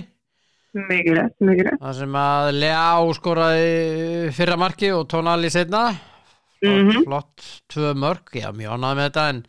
[0.78, 1.78] mikið rétt.
[1.80, 6.04] Það sem að Leao skoraði fyrra marki og Tonali setna flott,
[6.68, 7.04] Mhm.
[7.06, 9.40] flott tvö mörg, já mjög ánægð með þetta en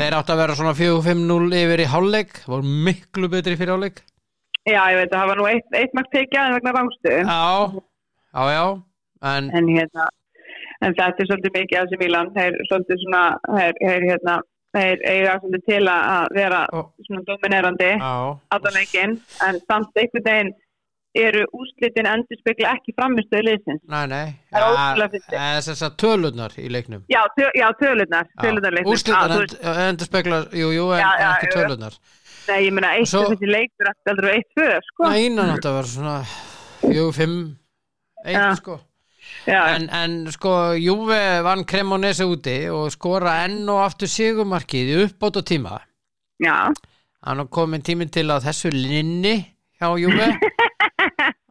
[0.00, 4.00] þeir átt að vera svona 4-5-0 yfir í hálfleik, voru miklu betri fyrir hálfleik
[4.68, 7.12] Já, ég veit að það var nú eitt, eitt makt tekið aðeins vegna rangstu.
[7.24, 7.80] Já,
[8.34, 8.64] já, já
[9.22, 10.06] en En hérna,
[10.80, 12.32] en þetta er svolítið mikið af þessi Mílan.
[12.36, 13.24] Þeir er svolítið svona,
[13.58, 14.38] þeir, þeir hérna,
[14.76, 16.80] þeir eiga svolítið til að vera Ó.
[17.06, 17.92] svona dominerandi
[18.78, 19.16] leikinn.
[19.46, 20.52] En samt einhvern veginn
[21.18, 23.82] eru úrslitin endur spekla ekki framistöðu liðsins.
[23.90, 25.60] Nei, nei Það er.
[25.66, 28.92] Þess að tölunar í leiknum Já, tö, já tölurnar, tölurnar leiknum.
[28.94, 29.34] Úrslitan
[29.88, 31.56] endur spekla, jú, jú, en Já, já, ekki jú, jú.
[31.58, 31.98] tölunar
[32.48, 35.08] Nei, ég meina, eitt af þessi leikur eftir aldrei eitt tvö, sko.
[35.10, 36.14] Nei, innan átt að vera svona
[36.86, 37.34] 4-5
[38.24, 38.50] Já.
[38.52, 38.78] 1 sko
[39.46, 45.40] en, en sko Júve vann Cremonese úti og skora enn og aftur sigumarkið í uppbót
[45.40, 45.78] og tíma
[46.42, 46.72] já,
[47.26, 49.36] hann komin tíminn til að þessu linni
[49.80, 50.32] hjá Júve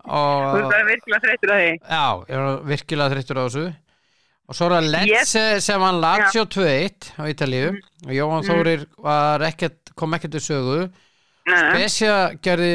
[0.09, 1.71] þú og það er virkilega þreytur að því.
[1.77, 3.65] já, ég er virkilega þreyttur á þessu.
[4.49, 7.67] Og svo er það Lecce sem hann Lazio 2-1 á Ítalíu.
[8.07, 10.79] Og Jóhann Þórir var ekkert, kom ekkert til sögu
[11.73, 12.71] Spezia gerði,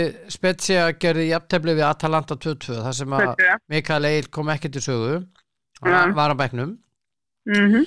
[1.02, 3.58] gerði jafntefli við Atalanta 2-2 þar sem að 22.
[3.74, 5.14] Mikael Eil kom ekki til sögu
[5.84, 6.78] hann var á bekknum
[7.46, 7.82] Mhm.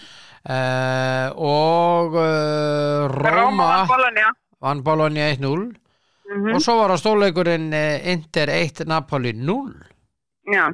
[0.46, 3.86] uh, og uh, Roma
[4.62, 5.74] vann Bologna 1-0
[6.28, 6.54] Mhm.
[6.56, 9.74] og svo var á stóleikurinn uh, Inter 1 Napoli 0
[10.54, 10.68] Já,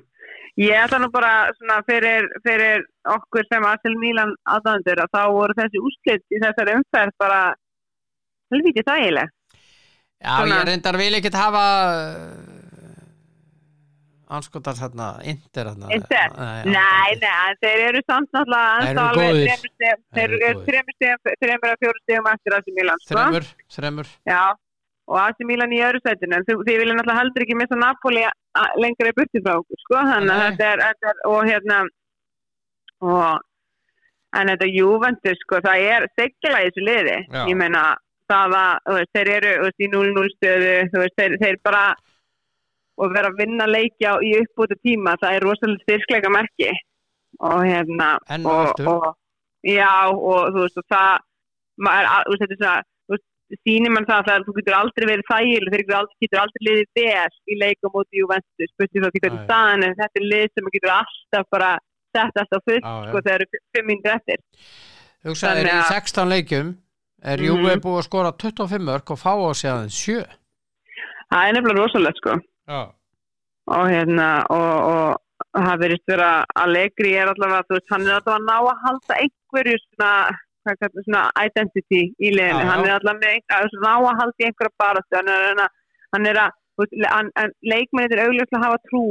[0.58, 5.54] ég ætla nú bara svona fyrir, fyrir okkur sem Asil Mílan aðdandur að þá voru
[5.58, 7.56] þessi úrslit í þessari umferð bara
[8.54, 9.30] helvítið þægileg.
[10.24, 10.60] Já, Svona.
[10.60, 11.64] ég reyndar vil ekkert hafa
[14.34, 16.36] anskotar hérna, inter hérna Inter?
[16.66, 22.30] Nei, nei, þeir eru samt náttúrulega Þeir alveg Þeir Þeir eru þremur að fjóru stegum
[22.32, 23.18] eftir AC Milan, sko.
[23.18, 24.44] Þremur, þremur Já,
[25.12, 28.24] og AC Milan í öðru sætinu, en þið viljum náttúrulega heldur ekki missa Napoli
[28.80, 31.80] lengra í burti frá okkur, sko, þannig að þetta er, þetta er, og hérna,
[33.04, 33.44] og,
[34.40, 37.42] en þetta Juventus, sko, það er segla í þessu liði, Já.
[37.52, 37.84] ég meina,
[38.32, 41.60] það að, þú veist, þeir eru, þú veist, í 0-0 stöðu, þú veist, þeir, þeir
[41.68, 41.84] bara,
[43.02, 46.72] og vera að vinna leikja í uppbútu tíma, það er rosalega styrkleika merki,
[47.42, 49.06] og hérna, og og, og,
[49.66, 51.24] já, og þú veist, og það,
[51.88, 52.76] maður, þú þetta er svona,
[53.14, 55.86] þú sýnir mann það að þú getur aldrei verið þægileg, þeir
[56.24, 58.72] getur aldrei, liðið vel í leikum Juventus,
[59.10, 59.48] ekki hvernig Nei.
[59.50, 61.74] staðan þetta er lið sem getur alltaf bara
[62.14, 63.10] sett alltaf fullt, já.
[63.10, 64.42] sko, þeir eru fimm mínútur eftir.
[65.24, 66.72] Er Þannig í að- 16 leikjum
[67.24, 67.46] er Mhm.
[67.48, 70.26] Juve búið að skora 25 mörg og fá á sig aðeins 7
[71.34, 72.34] Það er nefnilega rosalega, sko.
[72.70, 72.82] Já,
[73.74, 75.18] og hérna og, og
[75.66, 78.84] það verðist vera að Allegri er allavega, þú veist, hann er allavega að ná að
[78.86, 80.12] halda einhverju svona,
[80.68, 82.68] kallar, svona identity í já.
[82.70, 85.68] hann er allavega að ná að halda einhverja baráttu, hann er að
[86.14, 86.52] hann er að,
[87.66, 89.06] leikmennir er augljóslega að hafa trú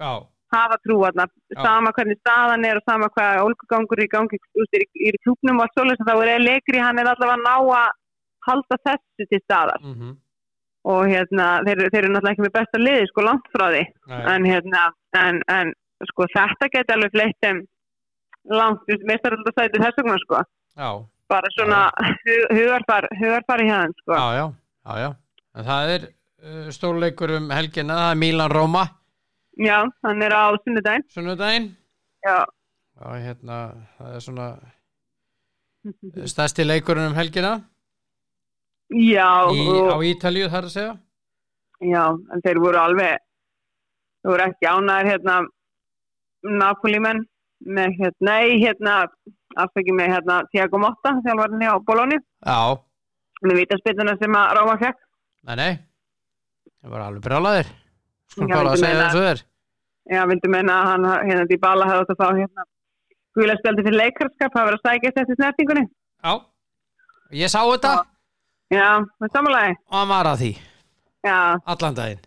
[0.00, 0.12] já,
[0.54, 1.60] hafa trú þarna, Já.
[1.64, 5.60] sama hvernig staðan er og sama hvað ólkugangur er í gangi er í, í klúknum
[5.64, 7.90] og svoleiðis þá er Allegri, hann er allavega að ná að
[8.48, 9.80] halda þessu til staðar.
[9.84, 10.14] Mhm,
[10.90, 13.82] og hérna, þeir, þeir eru náttúrulega ekki með besta liði, sko, langt frá því.
[14.34, 14.84] En hérna
[15.20, 15.72] en, en
[16.08, 17.58] sko þetta geti alveg fleitt um
[18.56, 20.38] langt, meistar alltaf sætið þess vegna sko,
[20.80, 20.88] já,
[21.30, 24.16] bara svona hu- hugarfar, hugarfar í hérna sko.
[24.16, 24.46] Já, já,
[24.88, 25.10] já, já.
[25.60, 28.84] En það er uh, stórleikur um helgina, það er Milan-Róma,
[29.58, 31.04] já, hann er á sunnudaginn.
[31.14, 31.70] Sunnudaginn.
[32.26, 32.44] já,
[33.00, 33.58] Já, hérna,
[33.96, 34.46] það er svona
[36.32, 37.52] stærsti leikurinn um helgina.
[38.90, 40.94] Já í, og, á Ítalíu, þar að segja.
[41.80, 42.02] já,
[42.34, 43.16] en þeir voru alveg
[44.20, 45.36] þeir voru ekki ánæður hérna
[46.60, 47.22] Napoli-menn
[47.60, 48.94] með hérna, nei, hérna
[49.60, 52.58] afsækjum með hérna Tiago Motta þjálfarni á Bologna, Já,
[53.46, 55.00] með vítaspilluna sem að Róma fekk
[55.48, 55.72] nei, nei,
[56.82, 57.70] það var alveg brjálaðir.
[58.36, 59.40] Já, bara að segja þessu þér.
[60.10, 62.64] Já, vildu menna að hann, hérna, Dybala hefði átt að fá hérna
[63.36, 65.84] guðlega spjaldi fyrir leikarskap, það verið að sækja eftir snertingunni.
[66.24, 66.32] Já,
[67.42, 67.92] ég sá þetta
[68.74, 68.88] Já,
[69.22, 69.76] með samanlagi.
[69.90, 70.50] og hann var að því,
[71.26, 71.36] Já,
[71.74, 72.20] allan daginn.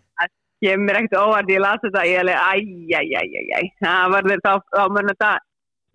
[0.64, 2.62] ég er mér ekkert óvart, ég las þetta, ég er alveg, æj,
[3.00, 5.30] æj, æj, æj, æj, það var þeir þá, þá mun þetta,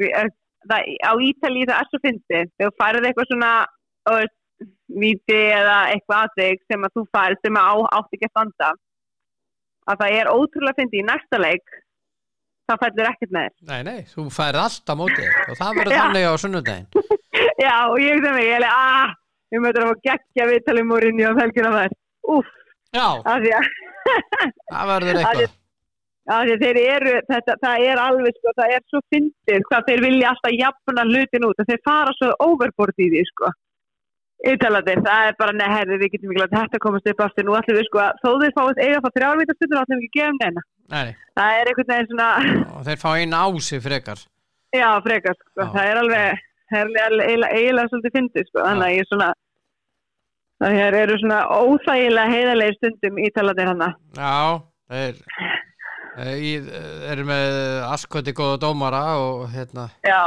[0.02, 0.36] við- er-
[0.70, 3.52] það, á Ítalíu það er svo fyndið, þegar þú færið eitthvað svona,
[4.10, 4.36] veist,
[5.02, 8.34] víti eða eitthvað að þig sem að þú færið sem að á, átt ekki að
[8.36, 8.70] standa,
[9.90, 11.78] að það er ótrúlega fyndið í næsta leik,
[12.70, 13.70] það fellur ekkert með þér.
[13.70, 16.90] Nei, nei, þú færið allt á móti þér og það verður þannig á sunnudaginn.
[17.66, 19.16] Já, og ég sem mig, ég er alveg, aah,
[19.56, 21.96] ég mötur að fá geggja viðtalið múrinni á felgina þær.
[22.36, 22.52] Úff,
[22.96, 23.72] Já, af því að,
[24.74, 25.56] það verður eitthvað.
[26.30, 30.56] að eru, þetta, það er alveg, sko, það er svo fyndið, hvað þeir vilja alltaf
[30.60, 33.52] jafna hlutin út, og þeir fara svo overboard í því, sko.
[34.48, 37.76] Ítalandir, það er bara, neherði, við getum ekki að þetta komast upp aftur, nú ætlum
[37.76, 40.30] við, sko, að þó þeir fáið eiga að fá þrjárvita stundur, ætlum við ekki að
[40.30, 40.64] gefa neina.
[40.94, 42.30] Nei, nei, Það er einhvern veginn svona,
[42.78, 44.22] og þeir fá einn ási frekar.
[44.80, 45.72] já, frekar, sko, Já.
[45.76, 47.18] það er alveg, það er
[47.52, 49.30] eiginlega, svolítið fyndið, sko, þannig að ég er svona,
[50.64, 53.90] það eru svona óþægilega heiðarlega stundum ítalandir hana.
[54.16, 54.36] Já,
[56.20, 56.70] þeir
[57.12, 57.58] eru með
[57.92, 60.22] askoti góða dómara og hérna, Já.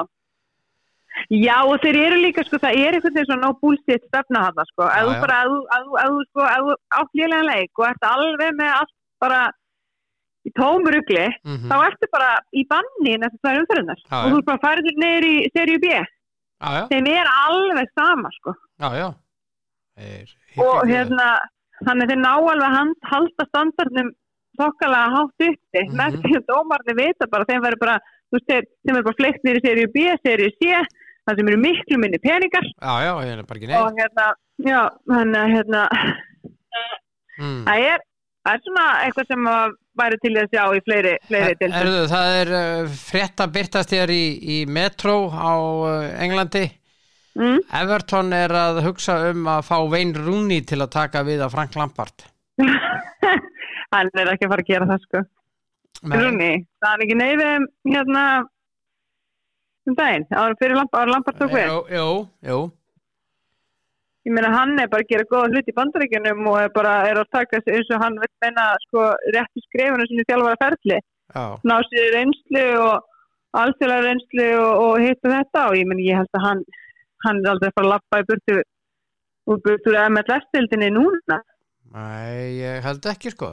[1.33, 4.65] Já, og þeir eru líka, sko, það er einhvern veginn svona no bullshit stefna hana,
[4.71, 4.87] sko.
[4.89, 8.73] Já, þú bara, ef þú, sko, ef þú átt lélega leik og ert alveg með
[8.79, 9.41] allt bara
[10.43, 14.01] í tómurugli, mm þá ertu bara í banni næstu tvær umferðunar.
[14.09, 15.93] Já, Og þú ert bara færður neyri í seríu B.
[16.91, 18.55] Þeim er alveg sama, sko.
[18.81, 19.09] já, já.
[19.99, 21.29] Þeir, Og hérna,
[21.87, 24.11] þannig þeir ná alveg að hand, halda standardnum
[24.59, 25.83] þokkalega hátt uppi.
[25.87, 25.95] Mhm.
[26.01, 27.97] Með því að dómarni vita bara, þeim verður bara,
[28.33, 30.83] þú veist, þeim er bara fleikt neyri í seríu B, seríu C,
[31.29, 32.67] það sem eru miklu minni peningar.
[32.83, 34.01] Já, já, er bara ekki og neitt.
[34.03, 34.27] hérna,
[34.71, 34.81] já,
[35.19, 35.85] að hérna,
[37.43, 37.63] Mm.
[37.67, 38.03] það er,
[38.45, 41.79] það er svona eitthvað sem að væri til að sjá í fleiri, fleiri deildum.
[41.81, 46.67] Erðu, það er uh, frétta byrtast hér í, í Metro á uh, Englandi.
[47.41, 47.63] Mm?
[47.81, 51.77] Everton er að hugsa um að fá Wayne Rooney til að taka við af Frank
[51.81, 52.27] Lampard.
[53.93, 55.23] Hann er ekki að fara að gera það, sko.
[56.13, 56.51] Rúni,
[56.83, 58.23] það er ekki neyðum, hérna,
[59.89, 61.73] um daginn, áður fyrir lampart tók við.
[61.97, 62.09] Jú,
[62.49, 62.59] jú.
[64.23, 67.19] Ég meina, hann er bara að gera góða hlut í bandaríkjunum og er bara, er
[67.19, 71.01] að taka sig eins og hann vil meina, sko, réttu skrifinu sinni þjálfara ferli.
[71.33, 73.09] Já, ná sér reynslu og
[73.63, 76.63] alþjóðlega reynslu og, og hitt og þetta og ég meni ég held að hann
[77.25, 78.61] hann er aldrei að fara að lappa í burtu
[79.53, 81.41] úr burtu MLS-tildinni núna
[81.93, 83.53] Nei, ég held ekki sko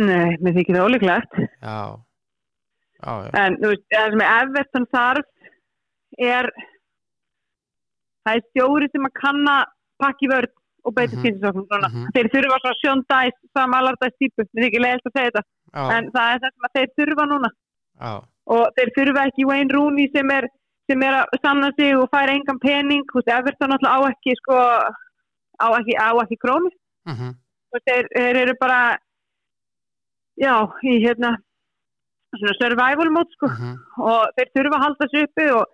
[0.00, 1.36] Nei, mér þykir það ólíklegt.
[1.62, 1.78] Já,
[2.98, 3.28] já, já.
[3.44, 5.28] En þú veist, það sem Everton þarf
[6.18, 6.50] er
[8.24, 9.56] það er stjóri sem að kanna
[10.02, 10.52] pakki vörð
[10.84, 11.22] og beita Mhm.
[11.24, 12.06] mm -hmm.
[12.14, 15.42] Þeir þurfa svona sjóndæs, samalardæs típu, mér þykir leiðist að segja þetta.
[15.74, 17.48] já, En það er það sem að þeir þurfa núna.
[18.00, 18.12] já.
[18.46, 20.48] Og þeir þurfa ekki Wayne Rooney sem er,
[20.90, 23.04] sem er að sanna sig og færa engan pening.
[23.08, 24.54] Þú veist, Everton náttúrulega á ekki, sko,
[25.64, 26.70] á ekki, ekki krónu.
[27.06, 27.34] mhm,
[27.74, 28.98] og þeir, þeir eru bara
[30.40, 31.36] já, í hérna
[32.34, 35.64] svona survival mode sko mhm, og þeir þurfa að halda sér uppi og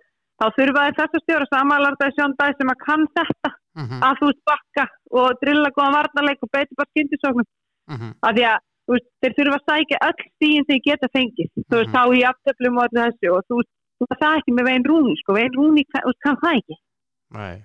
[0.41, 3.49] þá þurfa þeir þess að stjóra samanlardaði Sjón Dæ sem að kann þetta.
[3.77, 4.85] Mhm, að þú veist bakka
[5.21, 7.47] og drilla góðan varnarleik og beiti bara skyndisóknum.
[7.93, 8.57] Mhm, af því að
[8.91, 11.49] veist, þeir þurfa að sækja öll stíðin þegar geta fengið.
[11.69, 11.95] Þú veist, Mhm.
[11.95, 13.71] þá í aftöflum og öllu þessu og þú veist,
[14.21, 15.83] það ekki með veginn rúni sko, veginn rúni,
[16.25, 16.75] kann það ekki.
[17.31, 17.63] Nei,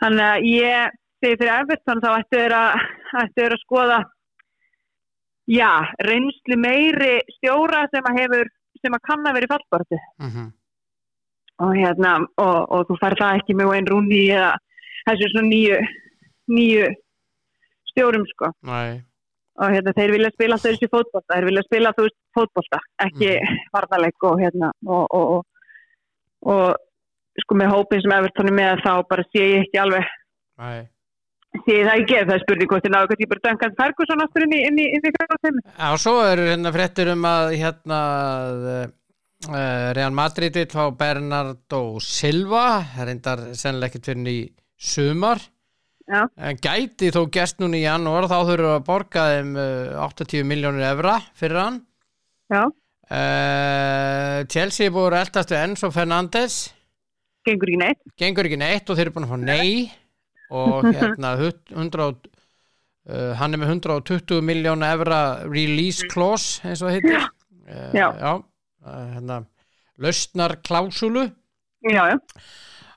[0.00, 2.80] Þannig að ég segi fyrir Everton þá ættu þeir að,
[3.20, 3.98] ættu þeir að skoða
[5.50, 5.70] já,
[6.06, 8.48] reynslu meiri stjóra sem að hefur
[8.80, 10.46] sem að kann að vera í fallbortu mhm,
[11.60, 14.50] og hérna og, og þú fær það ekki með Wayne Rooney eða
[15.08, 15.78] þessu svona nýju
[16.50, 16.90] nýju
[17.90, 18.50] stjórum sko.
[18.66, 19.00] Nei,
[19.60, 21.34] og hérna þeir vilja spila þessi fótbolta.
[21.34, 23.34] Þeir vilja spila þú veist fótbolta ekki
[23.74, 28.94] varnarleik og hérna og, og, og, og sko með hópin sem Everton er með þá
[29.10, 30.06] bara sé ég ekki alveg
[30.60, 30.80] nei.
[31.66, 32.22] sé ég það ekki.
[32.22, 34.88] Það er spurning hvort þið náðu hvað típur Duncan Ferguson aftur inn í, inn í,
[34.96, 38.00] inn í fjárhaldheimi Já, svo eru hérna fréttir um að hérna
[39.48, 44.40] Real Madrid vill fá Bernardo Silva reyndar sennilega ekkert fyrir í
[44.76, 45.40] sumar.
[46.10, 46.24] Já.
[46.42, 50.88] en gæti þó gest núna í janúar þá þurfum að borga þeim uh, 80 miljónir
[50.88, 51.76] evra fyrir hann.
[52.50, 56.58] Já, uh, Chelsea búið að eldast við Enzo Fernandes.
[57.46, 58.02] Gengur ekki neitt.
[58.18, 59.70] Gengur ekki neitt og þeir eru búin að fá nei.
[60.50, 62.26] Og hérna 100, og,
[63.06, 67.28] uh, hann er með 120 miljónu evra release clause eins og það heitir.
[67.70, 68.34] Uh, Já.
[68.86, 69.42] Hérna,
[70.00, 71.26] lausnar klásulu
[71.84, 72.16] já, já,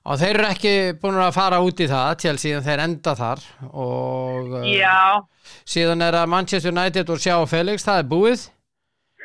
[0.04, 3.44] og þeir eru ekki búin að fara út í það til síðan þeir enda þar.
[3.72, 5.24] Og uh, já.
[5.64, 8.44] síðan er að Manchester United og Sjá Felix, það er búið.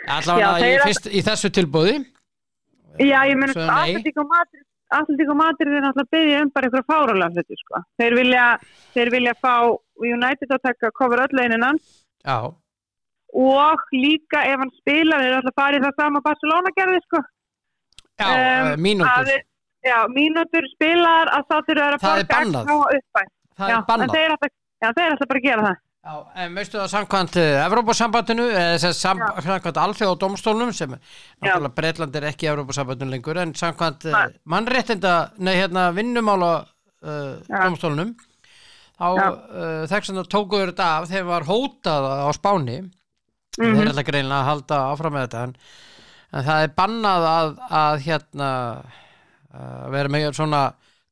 [0.09, 1.99] Allavega í, fyrst, í þessu tilbúði
[2.99, 3.51] já, ég nei.
[4.88, 7.83] Atletík og Madrid er náttúrulega byggðið um bara ykkur fárálega hluti sko.
[8.01, 8.44] þeir vilja
[8.94, 9.55] þeir vilja fá
[10.01, 12.38] United að taka cover öll einin já,
[13.35, 14.71] og líka ef hann
[15.25, 17.21] þeir ætla að fara í það sama Barcelona gerði sko.
[18.19, 19.27] já Um, að mínútur.
[19.29, 19.45] þeir-
[19.87, 22.64] já, mínútur spilar að það þurfa að Það er bannað.
[23.59, 24.14] það já, er bannað.
[24.17, 24.49] þeir ætla,
[24.83, 25.77] já, þeir ætla bara að gera það.
[26.09, 30.91] Já, en veistu það samkvæmt uh, Evrópusambandinu, eða að sam, samkvæmt alþjóð og domstólnum sem
[30.95, 34.07] náttúrulega Breitland er ekki Evrópusambandinu lengur en samkvæmt
[34.49, 36.53] mannréttinda, nei hérna vinnumála
[37.03, 37.64] uh, Já.
[37.67, 38.14] domstólnum
[38.99, 42.79] þá uh, þess að tókuður þetta af þegar var hótað á Spáni
[43.59, 43.77] Mhm.
[43.79, 45.55] þeir ætla greinlega að halda áfram með þetta en,
[46.33, 48.51] en það er bannað að, að hérna
[49.59, 50.62] að vera með svona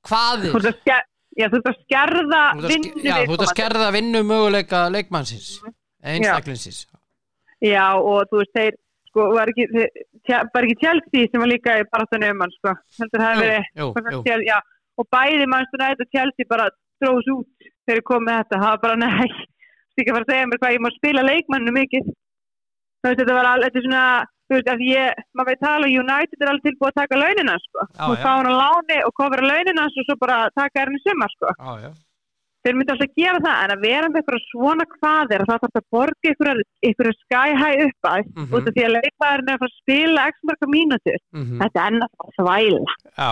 [0.07, 1.01] hvaðir þú ert að
[1.37, 5.57] já, að skerða að vinnu já, þú ert að skerða vinnu möguleika leikmannsins
[6.07, 6.87] einstaklingsins
[7.65, 8.75] Já, og þú veist, þeir,
[9.11, 9.67] sko, var ekki,
[10.29, 12.75] tja, bara ekki Chelsea sem var líka í baráttunni um hann, sko.
[13.01, 14.59] Heldur það jú, verið, já,
[15.01, 16.69] og bæði mannstu nætt og Chelsea bara
[17.01, 18.61] dróðs út þegar ég kom með þetta.
[18.61, 19.31] Það var bara, nei,
[19.97, 22.13] þú ekki að fara að segja mér hvað ég má spila leikmannu mikið.
[23.05, 24.05] Veist, þetta var alveg, þetta er svona,
[24.47, 27.81] þú veist, að ég, maður veit tala, United er alveg tilbúið að taka launina, sko.
[28.09, 31.49] Og fá hann á láni og kofra launina og svo bara taka í sumar, sko.
[31.87, 31.93] Já.
[32.67, 35.77] þeir myndi alltaf gera það en að vera með eitthvað svona hvaðir að það þarf
[35.79, 36.31] að borga
[36.83, 38.51] ykkur sky high upp að Mhm.
[38.57, 41.19] út af því að leikmaðurinn er að að spila x marga mínútur.
[41.31, 42.95] Mhm, þetta er ennast þvæla.
[43.15, 43.31] Já.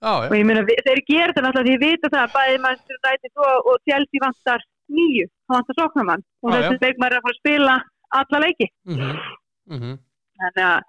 [0.00, 2.58] Já, og ég meina við- þeir gera þetta náttúrulega því ég vita það að bæði
[2.64, 3.76] mannstur United og, og
[8.16, 8.68] Alla leiki.
[8.88, 9.16] Mhm,
[9.76, 9.96] mhm.
[10.40, 10.84] Þannig að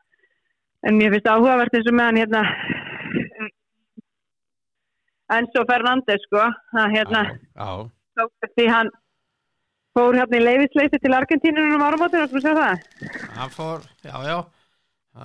[0.88, 2.44] en mér finnst áhugavert eins og með hann hérna
[5.38, 7.70] Enzo Fernandes sko að hérna Já,
[8.20, 8.92] tók því hann
[9.98, 12.86] fór hérna í leifisleysi til Argentínunum um áramótin og þú sér það?
[13.40, 14.38] Hann fór, já, já.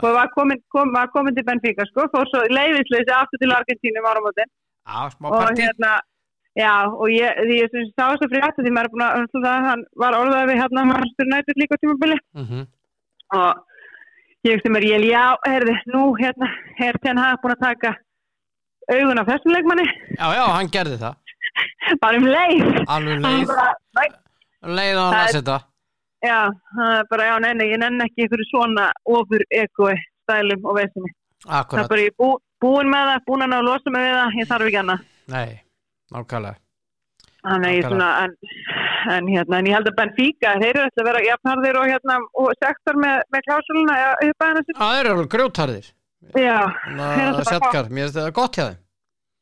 [0.01, 3.53] Og var komin, kom, var komin til Benfica sko, fór svo í leifisleysi aftur til
[3.53, 6.01] Argentínum um smá og hérna
[6.59, 9.37] já og ég, því ég sem sá þess að frétta því maður er búin að
[9.47, 12.19] það, hann var orðað við hérna Manchester United líka tímabili.
[12.39, 12.65] Mhm,
[13.39, 13.53] og
[14.49, 17.97] ég sem er ég já, herði, nú hérna er hafði búin að taka
[18.93, 19.87] augun af þessum leikmanni?
[20.19, 21.15] Já, já, hann gerði það.
[22.03, 22.83] Bara um leið.
[22.89, 23.55] Alveg leið,
[23.99, 24.09] "Nei."
[24.63, 25.61] leið og hann Það að setja
[26.23, 26.39] Já,
[26.77, 31.11] það bara, já, nei, nei, ég nenn ekki ykkur svona ofur ekoi stælum og vesinni.
[31.43, 32.29] Það er Akkurat, bara bú,
[32.63, 35.01] búin með það, búin að að losa við það, ég þarf ekki annað.
[35.33, 35.62] nei,
[36.13, 36.59] nákvæmlega.
[37.43, 38.13] Nákvæmlega.
[38.25, 38.37] en
[39.11, 42.19] en hérna, en ég held að Benfica þeir eru alltaf að vera jafnharðir og hérna
[42.39, 45.89] og sektor með, með klásuluna upp að hennar Já, þeir eru alveg grjótarðir
[46.39, 46.59] já,
[47.49, 48.79] settkar, mér finnst það gott hjá þeim.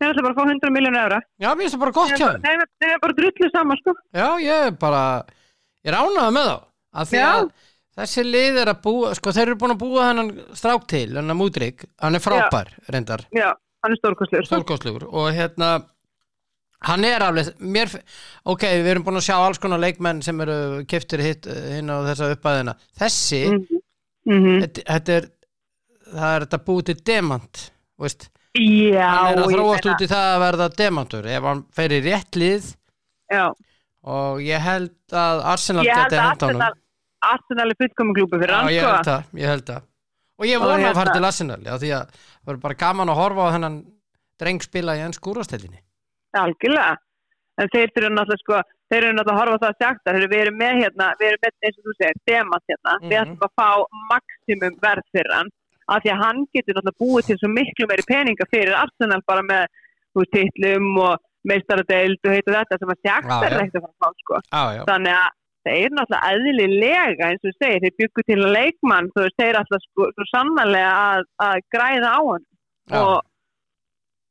[0.01, 1.19] Þeir eru alltaf bara að fá 100 miljónu evra.
[1.37, 2.47] Já, mér finnst það bara gott hjá þeim.
[2.47, 3.97] þeir þeir eru bara drullu saman sko.
[4.17, 5.03] Já, ég er bara
[5.85, 6.57] ég er ánægð með þá.
[6.91, 7.27] Að því Já.
[7.31, 7.51] að
[8.01, 11.39] þessi lið er að búa sko þeir eru búin að búa þennan strák til hennan
[11.39, 13.51] múdrik, hann er frábær reyndar, já,
[13.85, 14.55] hann er stórkostlegur sko.
[14.55, 15.71] stórkostlugur og hérna
[16.89, 17.91] hann er alveg, mér
[18.49, 22.01] ok, við erum búin að sjá alls konar leikmenn sem eru keftir hitt hinn á
[22.09, 23.81] þessa uppæðina þessi, Mhm.
[24.27, 24.61] Mhm.
[24.87, 25.29] þetta, er
[26.11, 30.09] það er þetta búið til demant veist, já, hann er að ég þróast út í
[30.11, 32.75] það að verða demantur ef hann fer í rétt lið.
[33.31, 33.45] Já,
[34.05, 36.63] og ég held að Arsenal ég held geti að hent honum.
[36.63, 36.75] Arsenal
[37.31, 38.91] Arsenal er fullkomin klúbu fyrir Já, hann ég sko.
[38.97, 39.83] held það, ég held það.
[40.41, 43.09] Og ég vona að fara hérna- til Arsenal já, því að það verður bara gaman
[43.13, 43.77] að horfa á þennan
[44.41, 45.81] dreng spila í enn skúrastellinni
[46.39, 46.97] algjörlega.
[47.61, 50.41] En þeir eru náttúrulega sko þeir eru náttúrulega að horfa á það að sagt þeir
[50.41, 53.23] erum með hérna, við erum með eins og þú segir demant hérna, við Mhm.
[53.23, 53.69] ætlum að fá
[54.13, 55.51] maksimum verð fyrir hann
[55.91, 59.43] af því að hann getur náttúrulega búið til svo miklu meiri peninga fyrir Arsenal bara
[59.43, 59.67] með
[60.15, 64.01] veist, titlum og meistaradeild og heitu þetta sem að sagt Já, er ekkert að fara
[64.01, 64.35] fá sko.
[64.51, 65.31] Já, þannig að
[65.67, 69.83] þeir eru náttúrulega eðlilega eins og þú segir, þeir byggu til leikmann þú eru alltaf
[69.87, 72.45] sko, svo sannarlega að, að græða á hann.
[72.91, 73.21] Og,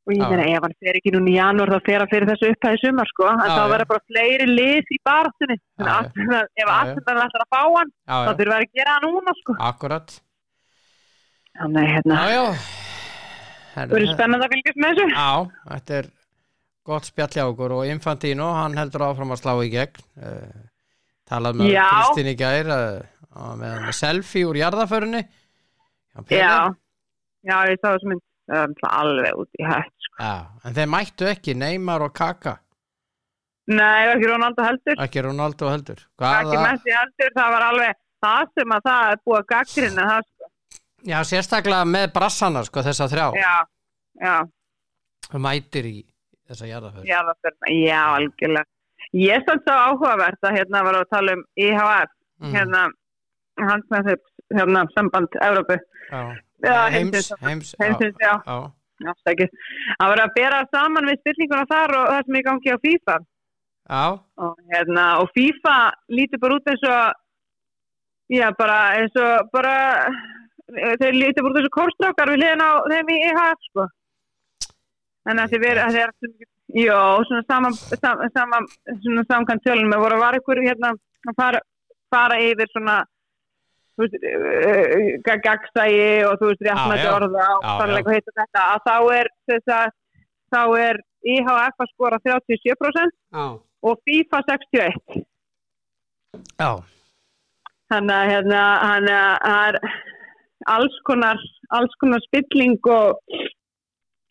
[0.10, 2.50] og ég meina ef hann fer ekki núna í janúar þá fer hann fyrir þessu
[2.54, 3.28] upphæði sumar sko.
[3.30, 6.72] En Já, þá verða bara fleiri lið í Arsenal- ef.
[6.76, 8.38] Arsenal ætlar að fá hann já, þá já.
[8.42, 9.58] þurfa að gera það núna sko.
[9.70, 10.16] Akkurat.
[11.60, 12.24] Þannig hérna,
[13.76, 15.08] það verður spennandi að fylgjast með þessu.
[15.14, 15.30] Já,
[15.74, 16.10] þetta er
[16.90, 17.78] gott spjall hjá okkur.
[17.78, 20.06] Og Infantino, hann heldur áfram að slá í gegn.
[20.18, 20.68] Uh,
[21.30, 21.76] talað með.
[21.78, 25.22] Kristín í gær uh, með hann selfie úr jarðaförunni
[26.28, 26.74] já,
[27.46, 30.16] já, ég sá þessu mynd það náttúrulega alveg út í hætt sko.
[30.20, 30.34] Já,
[30.66, 32.58] en þeir mættu ekki Neymar og Kaka.
[33.70, 35.02] Nei, það ekki Ronaldo heldur.
[35.06, 36.00] Ekki Ronaldo heldur.
[36.02, 40.08] Ekki Hvaða, Messi heldur, það var alveg það sem að það er búið að gaggrina
[40.10, 40.50] það sko,
[41.12, 43.28] já, sérstaklega með brassana sko, þessa þrjá.
[43.40, 43.54] Já,
[44.26, 44.36] já.
[45.30, 45.98] Og mætir í
[46.50, 48.72] þessa jarðaför Já, það fyrir, já, algjörlega.
[49.20, 52.52] Ég sann svo áhugavert að hérna var að tala um IHF mm.
[52.54, 52.84] hérna,
[53.62, 54.20] hans með þeir
[54.58, 55.80] hérna, samband Európu
[56.64, 58.58] heims, heims, heimsins, já, já,
[59.06, 59.50] já, stakir
[60.00, 63.18] að bera saman við spillinguna þar og það sem er gangi á FIFA.
[63.90, 64.04] Já,
[64.46, 65.78] og, hérna, og FIFA
[66.14, 69.76] lítur bara út eins og já, bara eins og bara
[70.70, 73.90] þeir lítur bara út eins og korstrákar við liðin á þeim í IHF sko.
[75.30, 78.66] En að þið verið að þið er Jó, svona saman, saman, saman
[79.02, 81.62] svona samkvæmt tölunum, við vorum að vara ykkur hérna að fara,
[82.14, 82.98] fara yfir svona
[85.46, 89.88] gagsægi og þú veist, réttmætti orða og sannleika heita þetta, að þá er þess að
[90.50, 91.02] þá er
[91.34, 93.46] IHF að skora 37% já,
[93.90, 95.22] og FIFA 61
[96.60, 96.72] já.
[97.92, 99.80] þannig að hérna, hann er
[100.70, 101.40] alls konar
[101.76, 103.20] alls konar spilling og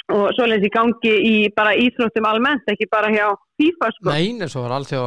[0.08, 3.26] og svoleiðis í gangi í bara íþróttum almennt, ekki bara hjá
[3.60, 4.08] FIFA sko.
[4.08, 5.02] Nei, en svo var allt hjá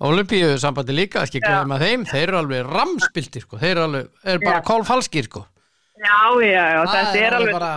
[0.00, 1.46] Olimpíu sambandi líka, ekki Já.
[1.50, 3.58] glemma þeim þeir eru alveg ramspiltir sko.
[3.60, 5.42] þeir eru, alveg, eru bara kólfalskir sko.
[6.00, 7.72] Já, já, já, þetta er alveg bara,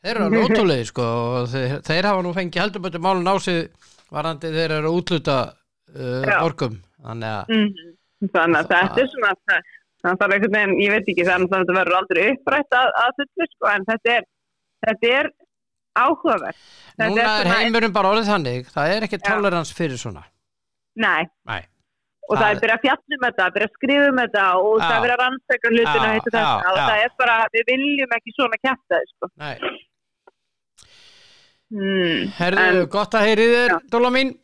[0.00, 1.08] þeir eru alveg ótrúlega sko,
[1.52, 3.68] þeir, þeir hafa nú fengið heldur betur málun á sig
[4.08, 6.38] varandi þeir eru að útluta uh, Já.
[6.46, 7.90] orkum þannig að mm,
[8.32, 9.34] þannig að þetta er svona
[9.98, 13.12] það þarf einhvern veginn, ég veit ekki þannig að þetta verður aldrei upprætt að, að
[13.20, 14.26] fullu sko, en þetta er,
[14.88, 15.30] þetta er
[15.98, 16.64] áhugavert
[16.96, 20.24] Þetta núna er svona- heimurinn bara orðið þannig það er ekki tolerans fyrir svona
[20.98, 21.60] Nei, Nei.
[22.28, 24.72] og það, Það- er byrjað að fjalla um þetta, byrjað að skrifa um þetta og
[24.72, 24.82] Já.
[24.84, 27.70] það er byrjað að rannsaka hlutina Já, heitir þetta, já, og það er bara, við
[27.72, 29.30] viljum ekki svona kæfta sko.
[29.44, 29.54] Nei.
[31.72, 32.28] hmm.
[32.40, 33.78] Herðu, gott að heyri þér.
[33.92, 34.34] Dóla mín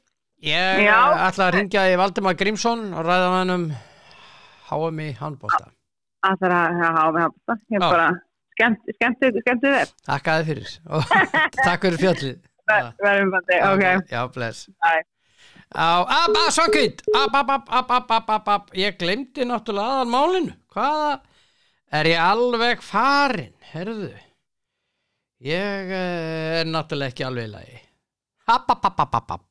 [0.45, 0.99] ég Já.
[1.09, 3.65] uh, ætla að ringja í Valdimar Grímsson og ræða hann um
[4.69, 5.71] HM í handbólta
[6.25, 7.25] að það er að með hafða
[7.73, 8.09] ég er bara
[8.55, 11.15] skemmt, þið Takk að þið fyrir og
[11.67, 15.03] takk fyrir fjallið þér verðum bara, ok, Já, bless Bye.
[15.75, 20.13] Ab, ab, svangvít Ab, ab, ab, ab, ab, ab, ab, ab Ég glemdi náttúrulega aðan
[20.13, 21.09] málinu Hvaða
[21.95, 24.13] er ég alveg farin Herðu
[25.45, 27.83] Ég er náttúrulega ekki alveg í lagi
[28.47, 29.51] Ab, ab, ab, ab, ab, ab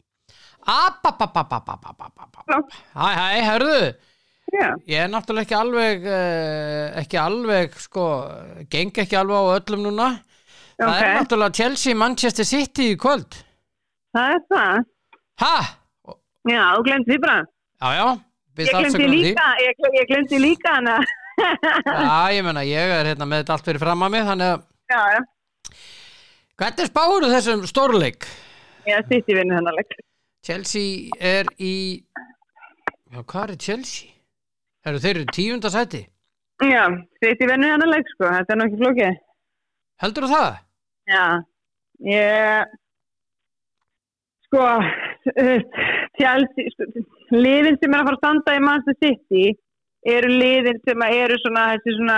[0.63, 3.77] Ab, ab, ab, ab, ab, ab, ab, ab Hæ, hæ, herðu
[4.53, 4.75] Yeah.
[4.85, 8.03] Ég er náttúrulega ekki alveg, eh, ekki alveg, sko,
[8.69, 10.09] geng ekki alveg á öllum núna.
[10.77, 11.13] Það er Ok.
[11.17, 13.39] náttúrulega Chelsea Manchester City í kvöld.
[14.13, 14.85] Það er það.
[15.41, 15.55] Hæ?
[16.49, 18.07] Já, þú glemt því bara Já, já
[18.63, 20.97] ég glemt því líka, ég, ég glemt því líka hana,
[21.39, 24.65] Já, ég menna, ég er hérna með þetta allt fyrir fram að mig Þannig að,
[24.93, 25.21] já, já
[26.63, 28.27] hvernig spáur þessum stórleik?
[28.87, 29.95] ég sitt í vinnu hennar leik
[30.45, 31.75] Chelsea er í
[33.13, 34.09] Já, hvað er Chelsea?
[34.83, 35.99] Eru þeir eru tíunda sæti?
[36.63, 36.83] Já,
[37.21, 39.19] City vennu hann að leik sko, þetta er nú ekki flókið.
[40.03, 40.55] Heldur það?
[41.11, 41.23] Já,
[42.07, 42.73] ég,
[44.47, 44.63] sko,
[46.19, 46.87] Chelsea, sko,
[47.31, 49.45] liðin sem er að fara að standa í Manchester City
[50.13, 52.17] eru liðin sem að eru svona, þessi svona,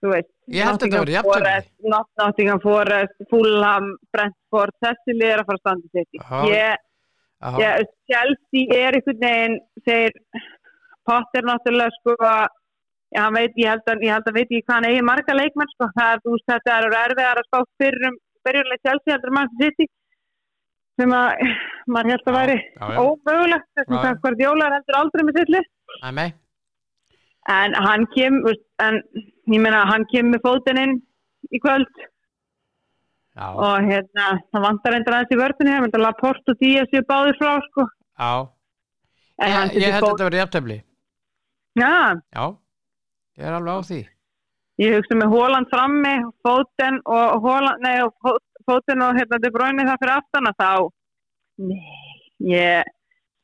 [0.00, 1.18] þú veist, jafntefli.
[1.26, 6.22] Forest, Not- Nottingham Forest, Fulham, Brentford, þessi lið er að fara að standa í.
[6.22, 6.38] Já.
[6.54, 6.86] Ég,
[7.40, 7.70] Já,
[8.04, 9.54] Chelsea er einhvern veginn
[9.86, 10.10] þeir
[11.08, 15.36] Potter náttúrulega sko já, veit, ég held að, ég veit ekki hvað hann eigi marga
[15.38, 19.14] leikmenn sko, það er, þú veist, þetta er erfiðar að spá fyrir um byrjunlega Chelsea
[19.14, 19.88] heldur mann City
[21.00, 21.42] sem að
[21.90, 22.56] maður held að væri
[23.00, 24.04] ómögulegt þessum Já.
[24.10, 25.40] að hvort Jólar heldur aldrei með
[26.20, 26.28] nei.
[27.56, 28.38] en hann kem,
[28.84, 29.02] en
[29.50, 30.96] ég meina hann kem með fótinn inn
[31.50, 31.90] í kvöld
[33.40, 35.38] Já, og hérna, það vantar endur aðeins í
[35.72, 37.86] ég myndi að Laporte og Díaz séu báðir frá sko
[38.20, 40.78] hann Ég, ég held að þetta verði jafntefli.
[41.80, 41.92] Já,
[42.34, 42.44] Já,
[43.40, 44.00] ég er alveg á því.
[44.80, 46.12] Ég hugsa með Hóland frammi,
[46.44, 50.58] Fóten og Hóland, nei, og Fó- Fóten og hérna De Bruyne það fyrir aftan að
[50.60, 50.70] þá
[51.58, 51.80] nei,
[52.52, 52.84] ég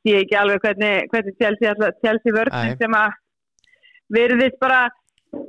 [0.06, 3.16] sé ekki alveg hvernig, hvernig Chelsea, vörðin sem að
[4.16, 4.80] verðist bara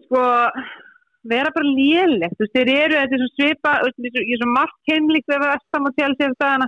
[0.07, 0.23] sko
[1.27, 4.91] vera bara lélegt, þú veist, þeir eru þetta er svo svipa, ég er svo margt
[4.91, 6.67] heimlíkt við vestam og Chelsea eftir dagana.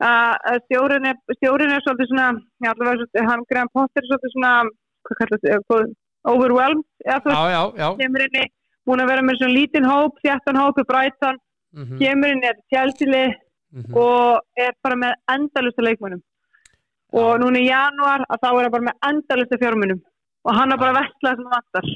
[0.00, 2.28] Að að stjórinn er, stjórinn er svolítið svona,
[2.64, 4.52] já, allavega, svo- hann Graham Potter er svolítið svona,
[5.06, 5.80] hvað kallast þetta,
[6.34, 7.40] overwhelmed, eða þú veist,
[8.00, 8.46] kemur inn í,
[8.88, 10.86] búin að vera með svona lítinn hóp, þjættan hóp í
[11.74, 13.34] Mm kemur inn í þetta Chelsea-lið
[13.94, 16.22] og er bara með endalusta leikmönnum.
[17.12, 20.00] Og núna í januar að þá er hann bara með endalusta fjármunum
[20.44, 21.86] og hann er bara að vestla sem hann vantar.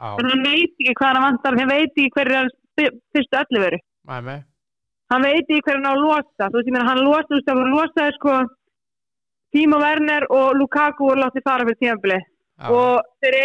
[0.00, 2.50] Já, En hann veit ekki hvað hann vantar, hann veit ekki hverju hann
[3.14, 4.42] fyrstu öllu nei.
[5.10, 6.44] Hann veit ekki hverju hann á losa.
[6.50, 8.36] Þú veist, ég meina, hann losa, þú veist, hann losaði sko
[9.54, 12.20] Timo Werner og Lukaku og látið fara fyrir tímabili.
[12.58, 12.70] Já.
[12.70, 13.36] Og þeir,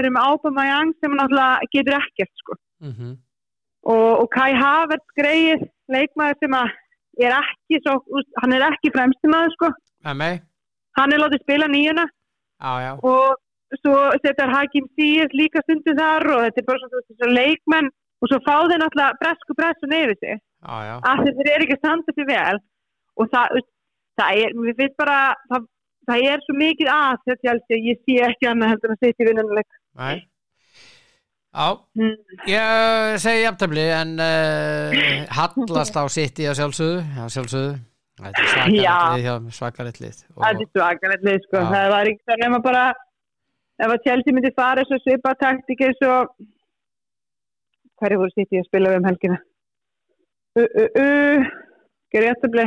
[0.00, 2.56] eru með Aubameyang sem hann náttúrulega getur ekkert sko.
[2.80, 3.16] Mhm.
[3.86, 6.74] Og, og Kai Havertz greið leikmaður sem að
[7.26, 7.96] er ekki svo,
[8.42, 9.72] hann er ekki fremsti maður sko,
[10.20, 10.34] nei.
[10.98, 12.92] hann er látið spila nýjuna já.
[13.00, 17.88] og svo setur Hakim Sýr líka stundu þar og þetta er bara svona, svona leikmenn
[18.22, 20.94] og svo fá þeir náttúrulega bresku pressun yfir sig Já, já.
[21.04, 22.60] að þeir eru ekki standa sér vel
[23.16, 23.58] og það,
[24.20, 25.18] það er, við finnst bara
[25.50, 25.66] það,
[26.10, 29.80] það er svo mikið að þetta ég sé ekki annað heldur að setja í vinnunleik
[29.96, 30.16] Nei.
[31.56, 32.16] Já, mm.
[32.52, 34.96] ég segi jafntefli en uh,
[35.38, 36.98] hallast á sitt í að sjálfsögðu.
[37.16, 37.76] Já, sjálfsögðu.
[38.16, 38.50] Þetta er
[39.56, 40.04] svakalegt Já.
[40.04, 40.18] lið.
[40.34, 41.60] Og, Það er svakalegt lið sko.
[41.62, 41.68] Já.
[41.72, 42.82] Það var ekki það nema bara
[43.76, 46.34] ef að Chelsea myndi fara svo svipa taktik eins og
[48.00, 49.38] hverju voru sitt í að spila við um helgina?
[50.56, 51.48] Uh, uh.
[52.12, 52.66] Gerði jættabli.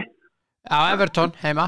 [0.69, 1.67] já, Everton heima.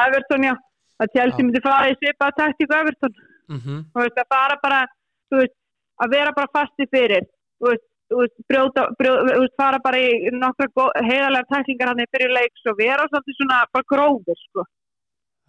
[0.00, 0.54] Everton, já.
[1.00, 3.14] Að Chelsea myndi fara í svipa taktik á Everton.
[3.52, 3.60] Mm
[3.92, 4.80] Þú veist, að fara bara,
[5.28, 5.56] þú veist,
[6.02, 7.26] að vera bara fasti fyrir.
[7.62, 12.78] Veist, veist, brjóta, brjóta, veist, fara bara í nokkra heiðarlega taklingar hann í byrjuleiks og
[12.80, 14.66] vera svolítið svona bara gróður, sko.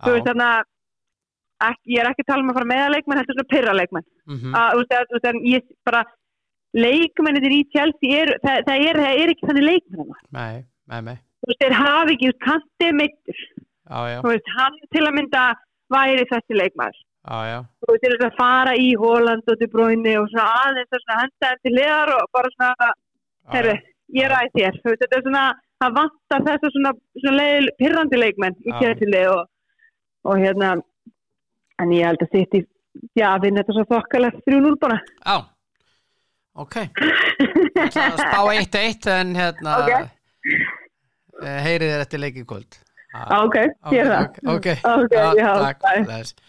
[0.05, 0.69] Þannig að
[1.69, 3.53] ekki, ég er ekki að tala um að fara með að leikmenn, þetta er svona
[3.55, 4.07] pyrra leikmenn.
[4.53, 6.01] Að, þú veist, að, en ég bara,
[6.75, 10.15] leikmennir í eru, það, það, það er ekki þannig leikmenn.
[10.35, 10.55] Nei,
[10.91, 11.17] nei, nei.
[11.61, 13.43] Þeir hafi ekki, veist, kantið mittur.
[13.85, 15.43] Hann til að mynda
[15.93, 17.03] væri þessi leikmæður.
[17.81, 21.01] Þú veist, þeir eru að fara í Holland og til Bróinu og svona aðeins og
[21.03, 22.89] svona henda þeim til liðar og bara svona,
[23.55, 23.75] herru,
[24.19, 24.79] ég ræði þér.
[24.85, 25.45] Þetta er svona,
[25.83, 28.77] það vantar þess svona, svona leil, pyrrandi leikmenn í Já.
[28.83, 29.43] Chelsea og,
[30.29, 30.71] og hérna,
[31.81, 32.63] en ég held að sitt í,
[33.17, 35.01] já, vinna þetta svo þokkalegt 3-0 bara.
[35.25, 35.37] Já,
[36.55, 39.89] ok að Spá 1-1 en hérna Ok.
[41.43, 42.77] eh, heyrið þér eftir leikið kvöld
[43.15, 43.55] Já, ok,
[43.95, 44.39] ég er það.
[44.51, 44.65] Ok,
[45.39, 46.41] já, takk.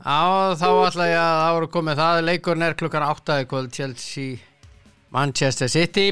[0.00, 2.18] Já, þá ætla ég að það voru komið það.
[2.24, 4.38] Leikurinn er klukkan 8 í kvöld Chelsea
[5.12, 6.06] Manchester City.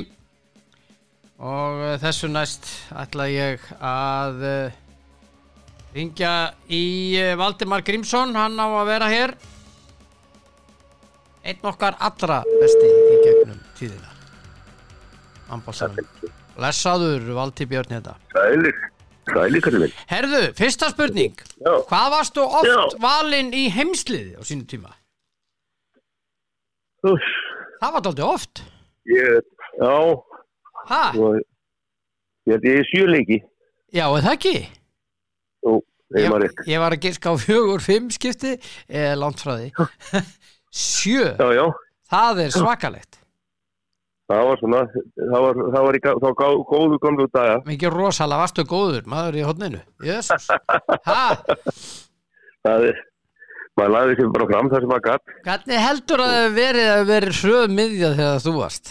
[1.39, 2.67] Og eh, þessu næst
[2.99, 4.79] ætla ég að uh,
[5.95, 6.33] ringja
[6.69, 6.83] í
[7.23, 8.37] uh, Valdimar Grímsson.
[8.37, 9.35] Hann á að vera hér.
[11.49, 14.13] Einn okkar allra besti í gegnum tíðina.
[15.55, 16.05] Ambassador
[16.61, 18.19] Lesaður Valdi Björn hérna.
[18.35, 18.83] Sælir,
[19.33, 19.95] kallið minn.
[20.11, 21.73] Herðu, fyrsta spurning Já.
[21.91, 22.79] Hvað varstu oft Já.
[23.03, 24.95] valinn í heimsliði á sínu tíma?
[27.09, 27.29] Úff,
[27.79, 28.63] Það var dálítið oft
[29.09, 29.45] ég,
[29.79, 29.93] já,
[31.15, 33.39] og ég held ég er sjöleiki.
[33.95, 34.55] Já, er það ekki?
[35.65, 35.75] Jú,
[36.13, 36.63] þegar maður rétt.
[36.69, 38.57] ég var að giska á fjögur, fimm skipti
[38.89, 39.71] eða langt frá því
[40.83, 41.65] Sjö, Já, já,
[42.11, 43.21] það er svakalegt
[44.29, 44.81] það var svona,
[45.17, 47.57] það var, það var, í, gá, góðu gamlu daga.
[47.69, 49.81] Mikið rosalega varstu góður, maður í hodninu.
[50.05, 50.49] Jésús.
[51.09, 51.23] Ha?
[52.67, 52.97] Það er,
[53.79, 55.35] maður lagði sér bara fram það sem maður gatt.
[55.47, 58.91] Hvernig heldur að það verið að verið hröð miðja þegar þú varst?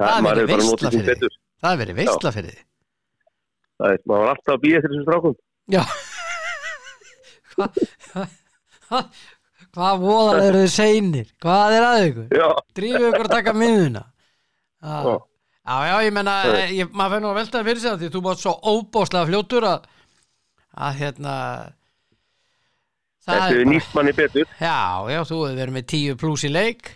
[0.00, 1.36] Það er verið er sem fyrir betur.
[1.64, 2.64] Það verið veistla fyrir þig.
[3.74, 5.36] Það er, maður var alltaf að býja þessum strákum.
[5.74, 5.82] Já.
[7.54, 8.32] Hvað
[8.88, 9.00] hva,
[9.74, 11.28] hvað voðar eru þið seinir?
[11.42, 12.26] Hvað er að ykkur?
[12.78, 14.04] Drífu ykkur að taka miðuna.
[14.84, 14.98] Já.
[15.04, 15.76] Já.
[15.88, 18.52] Já, ég menna, Það- maður fennu að veltaði fyrir sig það því þú bátt svo
[18.72, 19.86] óbáslega fljótur að,
[20.76, 21.36] að hérna,
[23.24, 24.50] það þetta er nýtt manni betur.
[24.60, 24.74] já,
[25.14, 26.92] já, þú hefur verið með 10 pluss í leik,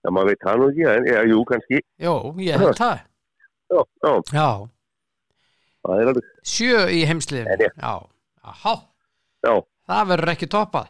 [0.00, 1.80] Já, maður veit það nú ekki, en, já, jú, kannski.
[2.00, 3.00] jó, ég held það,
[3.70, 4.48] Já, já, já,
[5.86, 6.00] það
[6.42, 7.00] sjö í
[7.62, 7.94] ég- já,
[8.42, 8.74] já,
[9.46, 9.54] já.
[9.90, 10.88] Það verður ekki toppað,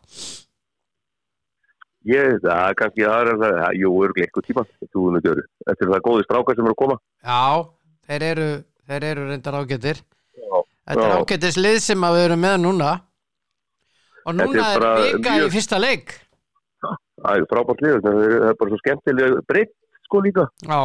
[2.09, 4.63] Ég, það er kannski, það það, það- jú, örglega eitthvað tíma.
[4.81, 6.97] Þetta er það góði strákar sem eru að koma.
[7.21, 7.43] já,
[8.09, 8.47] þeir eru,
[8.89, 10.01] þeir eru reyndar ágættir,
[10.41, 12.89] Já, þetta er ágættis lið sem við erum með núna,
[14.25, 16.15] og núna er vika mjög- í fyrsta leik,
[17.21, 19.75] það er frábært lið, það er, það bara svo skemmtilega breytt,
[20.09, 20.49] sko líka.
[20.65, 20.81] já,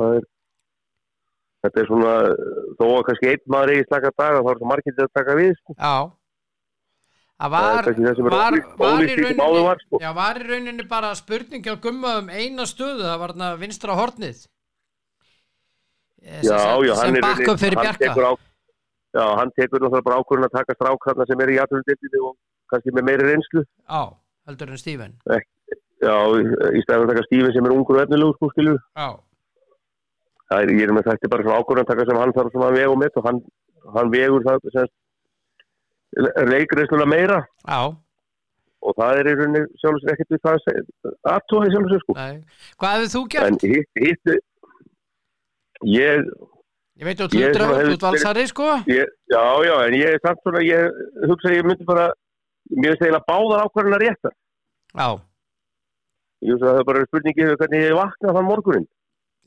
[0.00, 0.22] Það er,
[1.64, 2.14] þetta er svona,
[2.80, 5.36] þó að kannski einn maður eigi slaka daga, þá er svo margir til að taka
[5.36, 5.74] við, sko.
[5.76, 6.10] já,
[7.36, 9.98] það Það var, er það er var, var í rauninni, sko.
[10.00, 13.96] já, var í rauninni bara spurning hjá Gumma um eina stöðu, það var þarna vinstra
[13.98, 14.44] hornið
[16.26, 16.58] Eh, sem
[16.98, 18.32] sem er bakkup fyrir tekur á,
[19.14, 22.32] Já, hann tekur náttúrulega bara ákvörðun að taka strákarna sem er í aðtöldildinu og
[22.72, 23.62] kannski með meiri reynslu.
[23.62, 24.00] já,
[24.48, 25.14] heldur en Steven
[26.02, 26.16] Já,
[26.74, 28.74] í, stæðan að taka Stífin sem er ungur og efnilegu, sko, skilju.
[28.96, 29.06] já,
[30.50, 32.66] Það er, ég er með þetta bara svona ákvörðun að taka sem hann þarf svona
[32.72, 33.40] að vega og mitt og hann,
[33.94, 34.90] hann vegur það sem
[36.50, 37.80] leikreislulega meira já,
[38.86, 42.16] og það er í rauninni sjálfsög ekkert við það að segja, aðtóði sjálfsög, sko.
[42.18, 42.36] nei
[42.80, 43.46] hvað hefur þú gert?
[43.46, 44.36] En hitt, hitt,
[45.96, 46.28] ég,
[46.96, 50.42] ég veit að þú hefði út valsari sko ég, já, já, en ég er samt
[50.44, 52.06] svona, ég hugsa að ég myndi bara,
[52.72, 54.36] mér finnst eiginlega báðar ákvörðuna réttar.
[54.96, 55.08] já,
[56.44, 58.88] Ég hugsa að það er bara spurningi yfir hvernig ég vakna þann morgunin.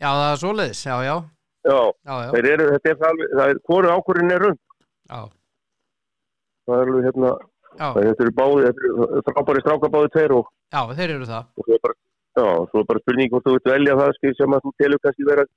[0.01, 1.15] já, það er svoleiðis, já, já
[1.59, 1.75] Já,
[2.07, 4.59] já, já, eru, þetta er alveg, það er, hvori ákvörðin er rund.
[5.09, 5.19] já,
[6.69, 7.31] Það er alveg, hérna,
[7.79, 11.67] þetta eru báði, þetta eru frábæri stráka báði tveir og, já, þeir eru það og
[11.69, 11.97] svo er bara,
[12.39, 15.01] já, svo er bara spurning hvort þú vilt velja það, skil, sem að þú telur
[15.05, 15.47] kannski vera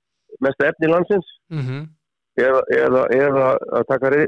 [0.46, 1.82] mesta efni landsins mhm,
[2.40, 3.50] eða, eða, eða
[3.80, 4.24] að taka rey,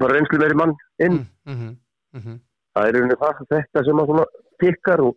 [0.00, 1.20] bara reynslu meiri mann inn.
[1.44, 1.76] mhm,
[2.16, 2.40] mhm
[2.72, 4.20] Það er einhvern veginn þetta sem að
[4.62, 5.16] tikkar og,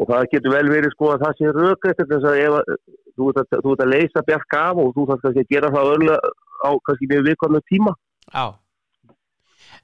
[0.00, 2.74] og það getur vel verið sko að það sé rökrætt þess að ef
[3.16, 6.10] þú ert að, að leysa bjark af og þú þarf kannski að gera það öll
[6.12, 7.94] á kannski mjög viðkvæmum tíma.
[8.28, 8.44] Já.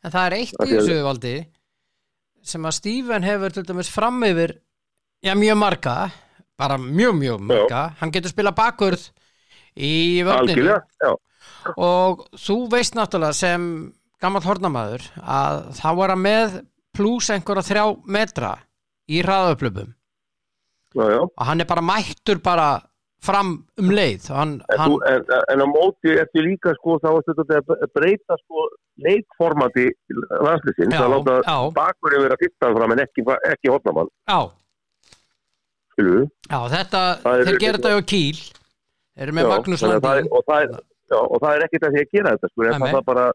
[0.04, 1.34] En það er eitt í að- þessu valdi
[2.46, 4.52] sem að Steven hefur til dæmis fram yfir
[5.24, 5.96] já, mjög marga
[6.56, 7.80] bara mjög, mjög marga.
[8.00, 9.10] Hann getur spila bakurð
[9.76, 11.10] í völdinu já.
[11.76, 13.92] og þú veist náttúrulega sem
[14.22, 16.54] gammal hornamaður að þá var hann með
[16.96, 18.54] pluss einhverja þrjá metra
[19.10, 19.90] í hraðauplöfum
[20.96, 21.20] já, já.
[21.26, 22.68] og hann er bara mættur bara
[23.24, 24.28] fram um leið.
[24.34, 28.66] Hann, En, en, en á móti eftir líka sko þá er þetta að breyta sko
[29.06, 29.86] leikformati
[30.44, 34.38] landslýsins Já, að láta bakurinn vera fyrtan fram en ekki, ekki hotnamann, já,
[35.94, 36.28] skilu við.
[36.50, 38.38] já, þetta þeir gera þetta á kýl
[39.16, 40.78] þeir eru með Magnús Landín og það er,
[41.56, 43.26] er ekkert að því að gera þetta sko, en það er bara,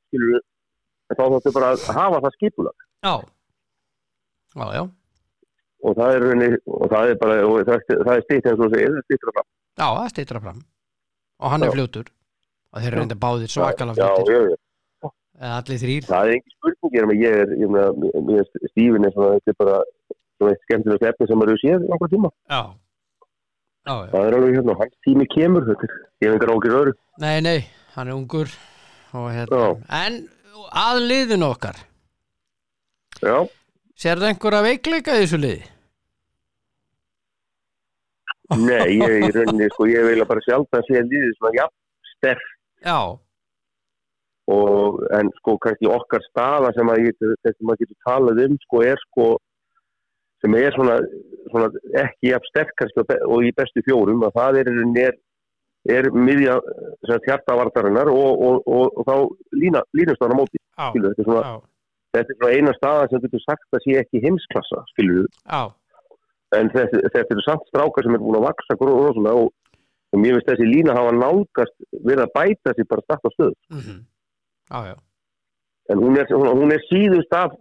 [1.11, 2.89] en þá þáttu bara að hafa það skipulag.
[3.01, 3.13] Já,
[4.55, 4.84] já, já,
[5.82, 9.36] og það er, og það er bara, það, er stýtt eins og það er stýttra
[9.38, 9.49] fram.
[9.78, 10.59] Já, það stýttra fram.
[11.41, 11.76] Og hann er Já.
[11.78, 12.11] fljótur.
[12.72, 14.57] Og þeir eru reynda báðir já, já,
[15.41, 18.69] eða allir þrýr það er engin spurning, ég er með, ég er, ég er er
[18.72, 19.78] stífin er svona, þetta er bara,
[20.38, 22.32] svona eitt skemmtilegt efni sem maður hefur séð einhver tíma.
[22.51, 22.61] já,
[23.88, 26.78] já, já, Það er alveg hérna, hans tími kemur, þetta er, ég hef engar ákir
[26.82, 26.93] öðru.
[27.26, 27.59] nei, nei
[27.95, 28.53] hann er ungur
[29.17, 30.19] og hérna, en
[30.86, 31.82] að liðinu okkar.
[33.22, 33.36] Já,
[33.97, 35.70] sérðu einhverja veikleika í þessu liði?
[38.60, 41.78] Nei, ég rauninni, sko, ég vil bara sjálf að sé líðið svona jafn
[42.16, 42.47] sterk
[42.86, 42.99] já,
[44.52, 47.26] og, en sko, kannski okkar staða sem að ég,
[47.62, 49.28] maður getur talað um, sko, er sko,
[50.43, 50.99] sem er svona,
[51.49, 51.72] svona
[52.04, 54.72] ekki jafn sterk kannski og í bestu fjórum, að það er,
[55.06, 55.20] er,
[55.97, 56.60] er miðja
[57.28, 61.60] hjartavartarinnar og, og, og, og þá lína, línust á móti, skilur, þetta er svona,
[62.18, 65.64] þetta er svona eina staða sem getur sagt að sé ekki heimsklassa, skilur, já,
[66.58, 69.52] en þetta, þetta eru samt strákar sem er búin að vaksa rosalega og,
[70.12, 71.76] og mér finnst þessi lína hafa nálgast
[72.08, 73.99] við að bæta sér bara start á stöð mhm,
[74.72, 74.95] já, já,
[75.91, 77.56] en hún er, hún, hún er síðust af,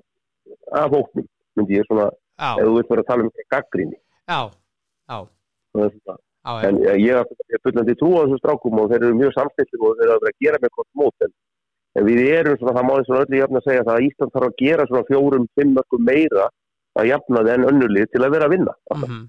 [0.73, 1.29] af hóknum
[1.59, 2.09] myndi ég svona,
[2.41, 4.41] ef þú vilt vera að tala um gaggrinni já,
[5.11, 5.19] já,
[5.79, 6.19] já,
[6.67, 9.99] en eh, ég er fullandi trú á þessum strákum og þeir eru mjög samstillir og
[9.99, 11.35] þeir eru að vera að gera með hvort mót en,
[11.99, 14.35] en við erum svona, það má eins og öllu jafn að segja það að Ísland
[14.35, 16.47] þarf að gera svona fjórum, fimm mörgum meira
[16.99, 18.75] að jafna þenn önnulið til að vera að vinna.
[18.95, 19.21] Mhm.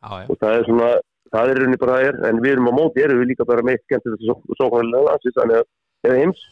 [0.00, 0.88] Já, já, og það er svona,
[1.34, 3.64] það er rauninni bara það er en við erum á móti, erum við líka bara
[3.66, 5.66] með skemmtilegt sóknarlega landsins þannig að
[6.08, 6.44] eða heims.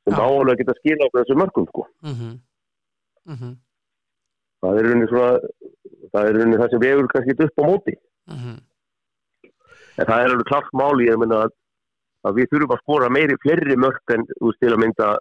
[0.00, 0.22] Sem Já.
[0.24, 1.86] áhuga að geta skila okkur þessu mörgum sko.
[2.02, 2.40] mhm.
[3.30, 3.56] Mhm.
[4.60, 5.38] Það er rauninni svona
[6.10, 7.94] það er rauninni það sem við hefur kannski upp á móti.
[8.26, 8.54] Mhm.
[10.00, 11.50] En það er alveg klart máli ég meina að,
[12.24, 15.18] að við þurfum að skora meiri fleiri mörg en þú veist, til að mynda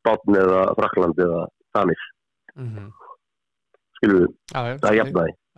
[0.00, 1.42] Spátn eða Frakland eða
[1.76, 2.02] Danis,
[2.56, 2.88] mhm.
[3.98, 4.60] Skilur við, já,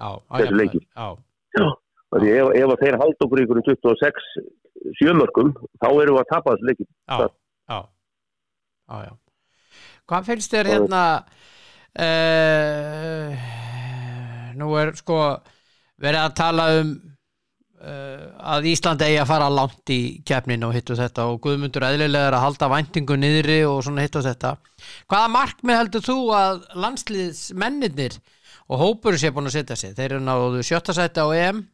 [0.03, 0.85] já, það er leikir.
[0.97, 1.69] já,
[2.13, 4.27] Því ef, ef þeir halda okkur ykkur um 26
[4.99, 6.89] sjömörgum, þá erum við að tapa þessu leikin.
[7.09, 7.79] já,
[8.93, 9.13] já, já.
[10.11, 11.03] Hvað finnst þér hérna
[12.03, 13.29] uh,
[14.61, 15.19] nú er sko
[16.03, 16.93] verið að tala um
[17.83, 22.29] að Ísland eigi að fara langt í keppnin og hitt og þetta og Guðmundur eðlilega
[22.29, 24.53] er að halda væntingu niðri og svona hitt og þetta
[25.11, 28.19] hvaða markmið heldur þú að landsliðsmennirnir
[28.71, 29.97] og hópur sé búin að setja sig?
[29.97, 31.65] Þeir eru náðu sjötta sæti á EM.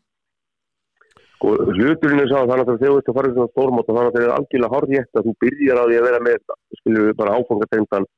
[1.37, 3.99] Sko, hluturinn er sá þannig að þegar þú ert að fara í svona stórmátt og
[3.99, 6.57] þannig að þeir eru algjörlega hárjætt að þú byrjar á því að vera með,
[6.89, 8.09] við bara áfangatendan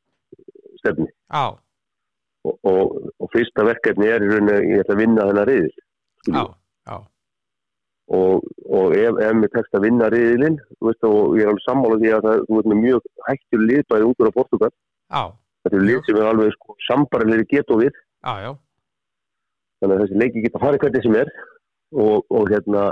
[0.80, 1.11] stefni.
[2.49, 5.74] Og, og, og fyrsta verkefni er í rauninni, ég ætla að vinna þennan riðil.
[6.30, 6.60] já, já
[8.17, 12.15] og, og ef, ef mér tekst að vinna riðilinn, og ég er alveg sammála því
[12.17, 14.73] að það, þú veist með mjög hættur lið bæði útur á Portugal,
[15.65, 18.51] þetta er lið sem er alveg sko, sambarilegri get og við, já,
[19.81, 21.33] þannig að þessi leiki geta farið hvernig sem er.
[21.91, 22.83] Og, og hérna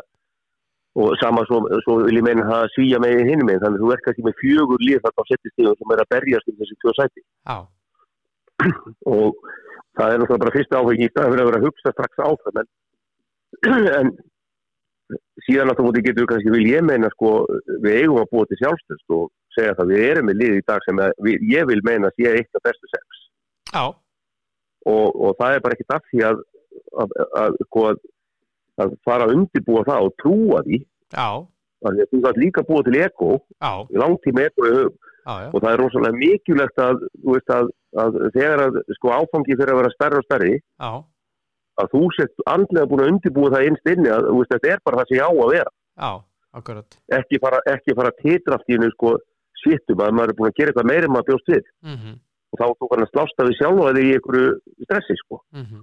[0.99, 3.91] og sama svo, svo vil ég meina að svíja með hinn með, þannig að þú
[3.95, 6.95] ert kannski með fjögur lið þarna á settistíðum sem er að berjast um þessi tvö
[6.97, 7.23] sæti.
[9.15, 9.39] Og
[9.99, 12.69] það er náttúrulega bara fyrsta áhengi í fyrir að vera að hugsa strax áfram en,
[14.01, 14.13] en
[15.47, 17.33] síðan að þú getur kannski vil ég meina sko
[17.85, 20.85] við eigum að búa til sjálfstöðst og segja það við erum með lið í dag
[20.85, 23.23] sem við, ég vil meina að sé eitt af bestu sex.
[24.89, 26.43] Og, og það er bara ekkert af því að
[27.03, 28.01] að, að, sko, að,
[28.85, 30.81] að fara að undirbúa það og trúa því.
[31.13, 31.29] Já,
[31.87, 33.35] að þú þarf líka búa til eko
[33.93, 34.73] í langtíma eko
[35.29, 39.95] og það er rosalega mikilvægt að, veist, að, þegar að sko, áfangi fyrir að vera
[39.95, 40.91] stærri og stærri já,
[41.79, 45.01] að þú sett andlega búin að undirbúa það innst inni að veist, þetta er bara
[45.01, 45.73] það sem ég á að vera.
[46.59, 46.99] Akkurat.
[47.19, 47.61] Ekki fara,
[47.99, 48.13] fara
[48.69, 49.13] hennu sko,
[49.63, 51.65] sittum að maður er búin að gera eitthvað meira en maður bjóst við.
[51.85, 52.19] Mhm,
[52.49, 54.53] og þá er þú bara að slásta við sjálfa þig í einhverju
[54.87, 55.41] stressi sko.
[55.53, 55.83] Mhm,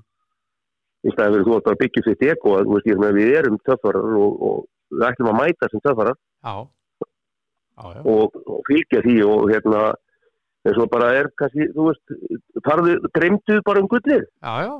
[1.05, 4.41] í staðið fyrir þú að byggja þitt eko að veist, meina, við erum töffarar og,
[4.47, 4.57] og
[4.95, 6.17] við ætlum að mæta sem töffarar.
[8.07, 9.79] Og, og fylgja því og hérna
[10.65, 12.13] eins og bara er kannski, þú veist
[12.65, 14.23] farðu, dreymdu bara um gullið.
[14.41, 14.73] Já, já,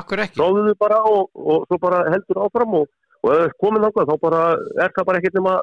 [0.00, 0.38] akkur ekki?
[0.38, 2.90] Tróðuðu bara og, og svo bara heldur áfram og,
[3.22, 4.42] og ef það komin náttúrulega þá bara
[4.84, 5.54] er það bara ekkert nema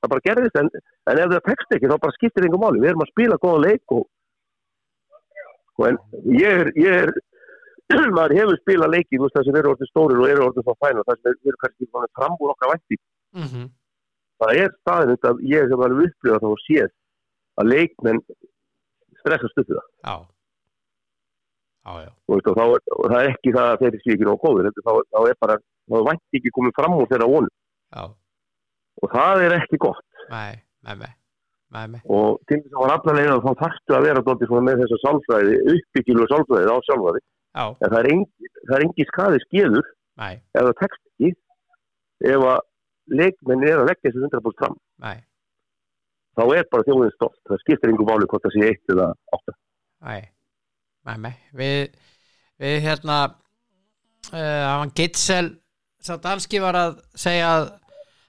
[0.00, 0.60] það bara gerðist.
[0.60, 0.70] En,
[1.10, 3.64] en ef það tekst ekki þá bara skiptir einhver máli, við erum að spila góða
[3.66, 4.06] leik og,
[5.80, 6.00] og en
[6.36, 7.14] ég er, ég er
[8.16, 10.76] maður hefur spilað leiki, þú veist það sem eru orðið stórir og eru orðið svo
[10.84, 12.98] fæn og það sem eru kannski fram úr okkar vænti
[13.36, 13.70] mhm,
[14.42, 16.92] það er staðin þetta ég hef alveg upplifað þá séð
[17.60, 18.22] að leikmenn
[19.20, 19.88] stressa stuðu það.
[20.06, 20.14] Já
[21.86, 24.28] já, já, og, veist, og, er- og það er ekki það að þeir séu ekki
[24.28, 25.56] nóg góður þá, þá er bara,
[25.90, 27.54] þá vænt ekki komið fram úr þeirra vonum.
[27.96, 28.02] Já,
[29.00, 30.04] og það er ekki gott.
[30.30, 31.12] Nei, nei, nei.
[31.70, 34.22] Nei, og til þess að var allavega þá þarftu að vera
[34.66, 39.06] með þessa sálfræði uppbyggilu sálfræði á sjálfræði já, en það er engi, það er engi
[39.06, 39.86] skaði skeður
[40.50, 41.30] ef það tekst ekki
[42.34, 42.58] ef að
[43.20, 44.74] leikmenn er að leggja þessu 100% fram.
[45.06, 45.14] Nei,
[46.34, 49.08] þá er bara þjóðin stolt, það skiptir einhver máli hvort það sé eitt eða
[49.38, 49.56] átta.
[50.10, 50.20] Nei
[51.08, 51.96] nei, nei, við
[52.60, 55.54] við hérna uh, hann Gitsel
[56.00, 57.68] sá danski var að segja að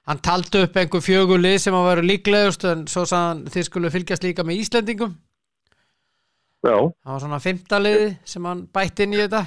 [0.08, 4.26] hann taldi upp einhver fjögulið sem að vera líklegust en svo hann þið skulle fylgjast
[4.26, 5.14] líka með Íslendingum.
[6.62, 9.42] Já, það var svona fimmtaliði sem hann bætti inn í þetta.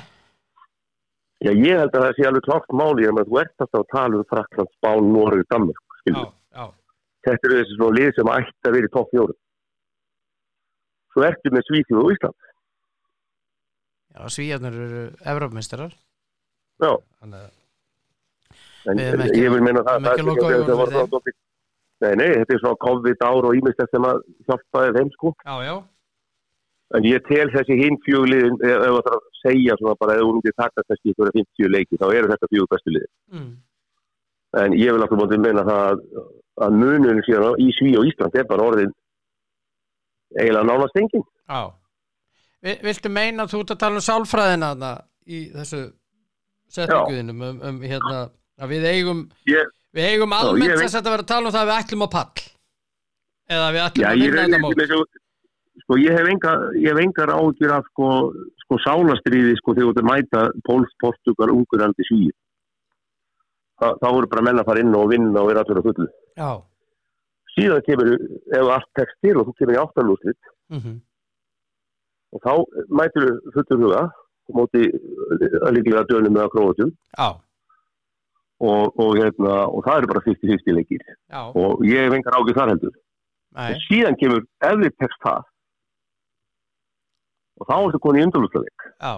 [1.46, 3.92] Já ég held að það sé alveg klart máli en að þú ert alltaf að
[3.92, 6.30] tala um Frakland, Spán, Norður, Danmark já, skilur.
[6.56, 6.66] já,
[7.28, 9.40] þetta eru þessi svona lið sem ætti að vera í topp fjórum.
[11.16, 12.50] Svo ertu með Svíþjóð og Ísland
[14.16, 15.04] já, svíjarnir eru
[15.34, 15.92] Evrópmeistarar
[16.82, 16.92] já,
[17.26, 17.36] að
[18.86, 19.42] Við höfum ekki-
[19.82, 21.42] það, ekki það, lokað það, það var fyrir dálítið-
[22.06, 25.32] nei, nei, þetta er svona COVID ár og ímyndst sem að hjálpaði þeim sko.
[25.46, 25.76] Já, já,
[26.96, 30.34] en ég tel þessi hinn fjöguliðin ef það þarf að segja svona bara ef þú
[30.36, 33.50] myndir taka þessi ykkur 50 leiki þá eru þetta fjögur bestu liði mm,
[34.62, 36.04] en ég vil alltaf mótið meina það að,
[36.68, 38.94] að munurinn síðan í Sví og Ísland er bara orðin
[40.38, 41.62] eiginlega nánast engin já.
[41.66, 41.85] Vi,
[42.66, 44.92] viltu meina þú ert að tala um sálfræðina þarna
[45.26, 45.82] í þessu
[46.76, 48.22] setninguðinum um, um hérna
[48.62, 51.56] að við eigum ég, við eigum Já, almennt veit- þess að vera að tala um
[51.56, 52.46] það að við ætlum á pall.
[53.56, 54.94] Eða við ætlum já, að vinna þetta mót ég,
[55.84, 56.54] sko, ég hef enga,
[57.06, 58.10] engar ágjur af sko,
[58.64, 62.34] sko sálastriði sko þegar þú mæta Póls, Portugal, Ungurlandi, Svíð
[63.76, 66.06] Þa, þá voru bara menn að fara inn og vinna og vera allir að fullu.
[66.40, 66.52] Já,
[67.58, 68.12] síðan kemur,
[68.56, 70.96] ef allt tekst til og þú kemur í áttalúslit mm
[72.36, 72.54] og þá
[73.00, 74.04] mætur þú fullur huga
[74.46, 74.86] og móti
[75.64, 76.94] að líklega dönum með að króatum
[78.66, 81.02] og, og, hérna, og það eru bara 50-50 leikir.
[81.32, 81.42] Já.
[81.60, 82.96] Og ég hef engar ágjur þar heldur.
[83.56, 85.44] Og síðan kemur eflið tekst það
[87.56, 89.14] og þá ertu konið í undurlúsleik já,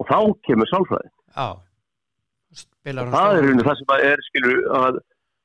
[0.00, 0.18] og þá
[0.48, 1.12] kemur sálfræði
[3.04, 5.00] hún það er rauninni það sem að er skilur að,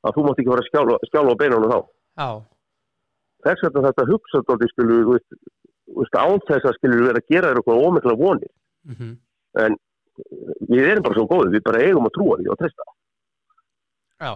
[0.05, 1.79] að þú mátt ekki fara að skjála, skjála á beinunum þá.
[2.15, 2.29] Já,
[3.45, 5.19] þess vegna þetta hugsa dóttir skilur þú
[5.85, 8.53] veist, þú veist, án þess að skilur vera að gera þér okkur ómikla vonir.
[8.89, 9.15] Mm
[9.63, 9.77] en
[10.69, 12.85] við erum bara svo góðið, við bara eigum að trúa því og treysta.
[14.23, 14.31] Já,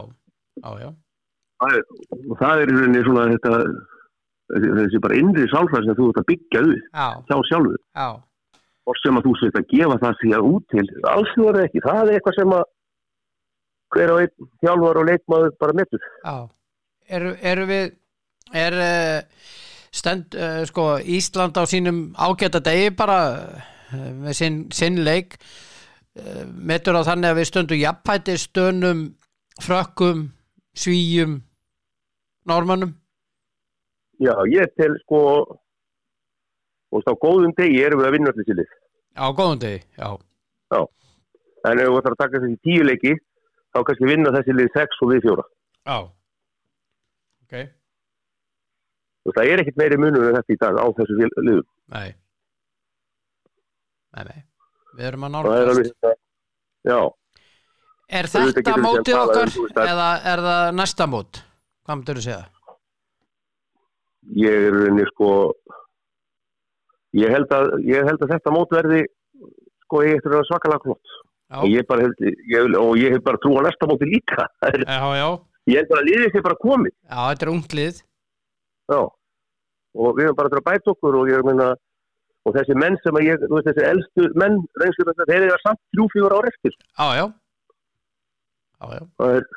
[0.64, 0.90] já, já.
[1.60, 1.86] Það er,
[2.40, 3.54] það er í rauninni svona þetta
[4.80, 8.08] þessi, bara innri sálfræði sem þú ert að byggja já, hjá sjálfu já,
[8.90, 11.60] og sem að þú sett að gefa það því að út til alls þú er
[11.66, 12.64] ekki, það er eitthvað sem að
[13.90, 16.08] hver og einn hjálfar og leikmaður bara metur.
[16.24, 16.36] Já.
[17.10, 17.86] Eru, eru við
[18.60, 19.48] er uh,
[20.00, 25.38] stend uh, sko Ísland á sínum ágæta degi bara uh, með sinn, sinn leik.
[26.18, 29.06] Uh, metur á þannig að við stöndum jafnpæti stönum
[29.60, 30.30] frökkum,
[30.74, 31.42] svíjum
[32.48, 32.96] normannum
[34.20, 35.22] já, ég tel sko
[36.90, 38.72] og þá góðum degi erum við að vinna allir til lið.
[39.16, 40.10] Á góðum degi, já,
[41.70, 43.16] en ef við ætlum að taka þessi tíu leiki
[43.74, 45.46] þá kannski vinna þessi lið sex og við fjóra.
[45.86, 45.98] Já.
[47.46, 47.56] Ok,
[49.28, 51.66] og það er ekkit meiri munur en þetta í dag á þessu liðum.
[51.96, 52.10] Nei.
[54.16, 54.40] Nei, nei.
[54.98, 56.08] Við erum að nálgast
[56.88, 57.00] já,
[58.10, 59.52] er þetta mótið okkar
[59.86, 61.44] eða er það næsta mót?
[61.86, 62.46] Hvað myndir þú segja?
[64.38, 65.30] ég er rauninni sko
[67.18, 69.04] ég held að, ég held að þetta mót verði
[69.86, 71.16] sko ég eftir að vera svakalega klott
[71.60, 71.72] og
[73.00, 74.46] ég hef bara trú á næsta móti líka.
[74.86, 75.30] Já, já,
[75.72, 76.94] ég held bara liðið sé bara komið.
[76.94, 78.04] Já, þetta er unglið
[78.90, 79.02] já.
[80.00, 81.70] og við höfum bara til að bæta okkur og ég meina
[82.48, 85.82] og þessi menn sem að ég, þú veist þessi elstu menn reynslu þeir eru samt
[85.94, 86.78] þrjú fjóra ára eftir.
[86.78, 87.26] Já, já.
[88.80, 89.50] Já, já, Það er,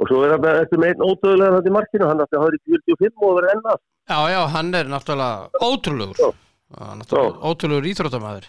[0.00, 2.56] og svo er það eftir með einn ódöðlega þetta í markinu, hann átti að hafa
[2.56, 6.34] í 45 og verið ennað já, já, hann er náttúrulega ótrúlegur.
[6.72, 8.48] Náttúrulega ótrúlegur íþróttamæður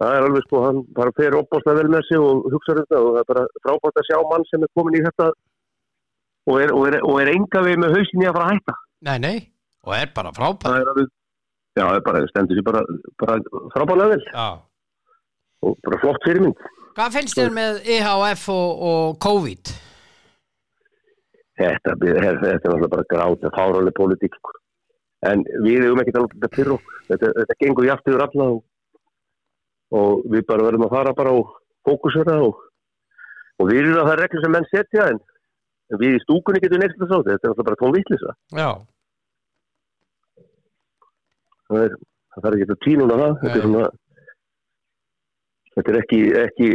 [0.00, 3.10] það er alveg sko, hann bara fer opbáslega vel með sig og hugsa þetta og
[3.10, 5.28] það er bara frábært að sjá mann sem er komin í þetta
[6.50, 9.18] og er, og er, og er enga við með hausinni að fara að hætta Nei,
[9.20, 9.36] nei,
[9.84, 11.08] og er bara það er alveg
[11.74, 12.84] já, það er bara, það stendur sér bara,
[13.20, 13.40] bara
[13.74, 14.46] frábælega vel Já.
[15.64, 16.64] Og bara flott fyrirmynd.
[16.94, 19.72] Hvað finnst þér með IHF og, og COVID?
[21.58, 24.54] þetta, þetta, þetta er bara grátt að fárálega politík sko.
[25.24, 28.64] en við hefum ekkert alveg þetta fyrir okkur þetta, þetta gengur játt yfir alla og,
[30.00, 31.54] og við bara verðum að fara bara og
[31.86, 32.58] fókusera og,
[33.60, 35.22] og við erum að það er reglur sem menn setja en,
[36.00, 38.70] við í stúkunni getum neitt að sátt þetta er náttúrulega bara tón vittlisa Já,
[41.70, 41.98] það er,
[42.36, 43.36] það er ekki að tínuna það.
[43.42, 43.84] Þetta er svona
[45.74, 46.70] þetta er ekki, ekki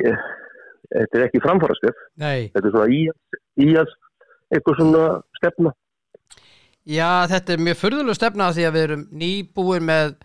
[0.89, 2.49] þetta er ekki framfarastef nei.
[2.53, 3.01] Þetta er svona í,
[3.63, 3.97] í að
[4.49, 5.03] eitthvað svona
[5.37, 5.73] stefna.
[6.89, 10.15] Já, þetta er mjög furðuleg stefna því að við erum nýbúin með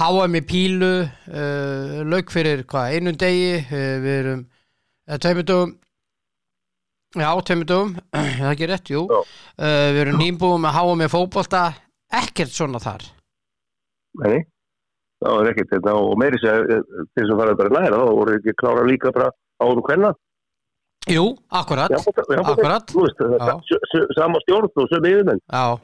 [0.00, 4.44] HM í pílu uh, lauk fyrir hvað, einum degi uh, við erum
[5.20, 5.74] tveimur dögum
[7.20, 9.04] já, tveimur dögum er það ekki rétt, jú.
[9.12, 11.66] Uh, við erum nýbúin með HM í fótbolta
[12.22, 13.04] ekkert svona þar
[14.20, 14.42] Nei,
[15.24, 16.82] það var ekkert þetta og meiri sér til
[17.16, 19.30] þess að fara bara næra þá voru ekki klára líka bara
[19.62, 20.12] árum hvenna
[21.10, 22.86] Jú, akkurat Akkurat.
[22.92, 23.54] Það Já.
[23.56, 25.40] er s- s- sama stjórn og sömu yfirmenn.
[25.50, 25.78] Já,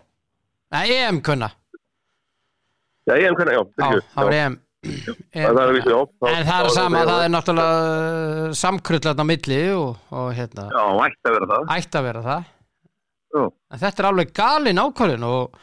[0.71, 1.49] Nei, EM kunna.
[3.09, 4.33] Já, hef hvenna, já, það var.
[4.33, 9.97] EM Það er En það er sama, það það er náttúrulega samkrullat á milli og,
[10.15, 10.69] og hérna.
[10.71, 11.65] Já, ætti að vera það.
[11.79, 12.45] Ætti að vera það.
[13.35, 13.43] Já.
[13.73, 15.59] en þetta er alveg galin ákvörðin og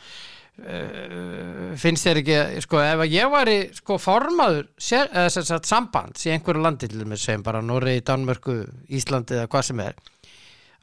[0.55, 6.31] finnst þér ekki sko ef ég væri sko formaður sér, eða sem sagt sambands í
[6.31, 9.97] einhverju landi til þess segjum bara Noregi, Danmörku Íslandi eða hvað sem er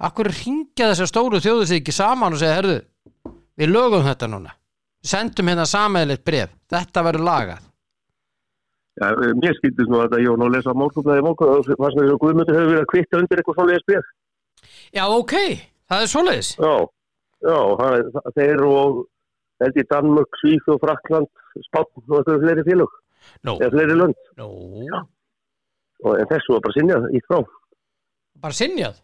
[0.03, 2.79] akkur ringja þessar stóru þjóðu sig ekki saman og segja herðu,
[3.59, 4.55] við lögum þetta núna.
[5.03, 7.69] Sendum hérna samæðilegt bref þetta verður lagað.
[9.01, 11.65] Já, eh, mér skildist nú að ég var nú að lesa málkupnaði í málkupnaði og
[11.81, 14.11] það sem að Guðmundur hefur verið að kvitta undir eitthvað svona leðis
[14.93, 15.35] Já, ok,
[15.89, 16.51] það er svoleiðis.
[16.61, 16.75] Já,
[17.41, 17.93] já, það,
[18.37, 19.05] það,
[19.67, 21.31] held í Danmörk, Svíf og Frakland,
[21.69, 22.93] Spátn og eitthvað fleiri félög,
[23.47, 24.21] Nú, eða fleiri lönd.
[24.41, 24.49] nú,
[26.03, 27.39] og, en þessu var bara sinjað í frá
[28.43, 28.97] bara sinjað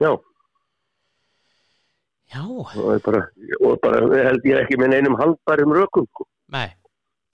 [0.00, 0.12] já,
[2.32, 3.22] já, og bara,
[3.60, 4.00] og bara
[4.30, 6.24] held ég ekki með neinum haldbærum rökum sko.
[6.54, 6.70] nei,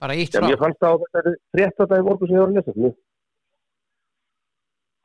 [0.01, 2.51] bara ítt Já, frá ég fannst á þetta frétt þetta í morgun sem ég var
[2.51, 2.73] að lesa.
[2.75, 2.91] Nú.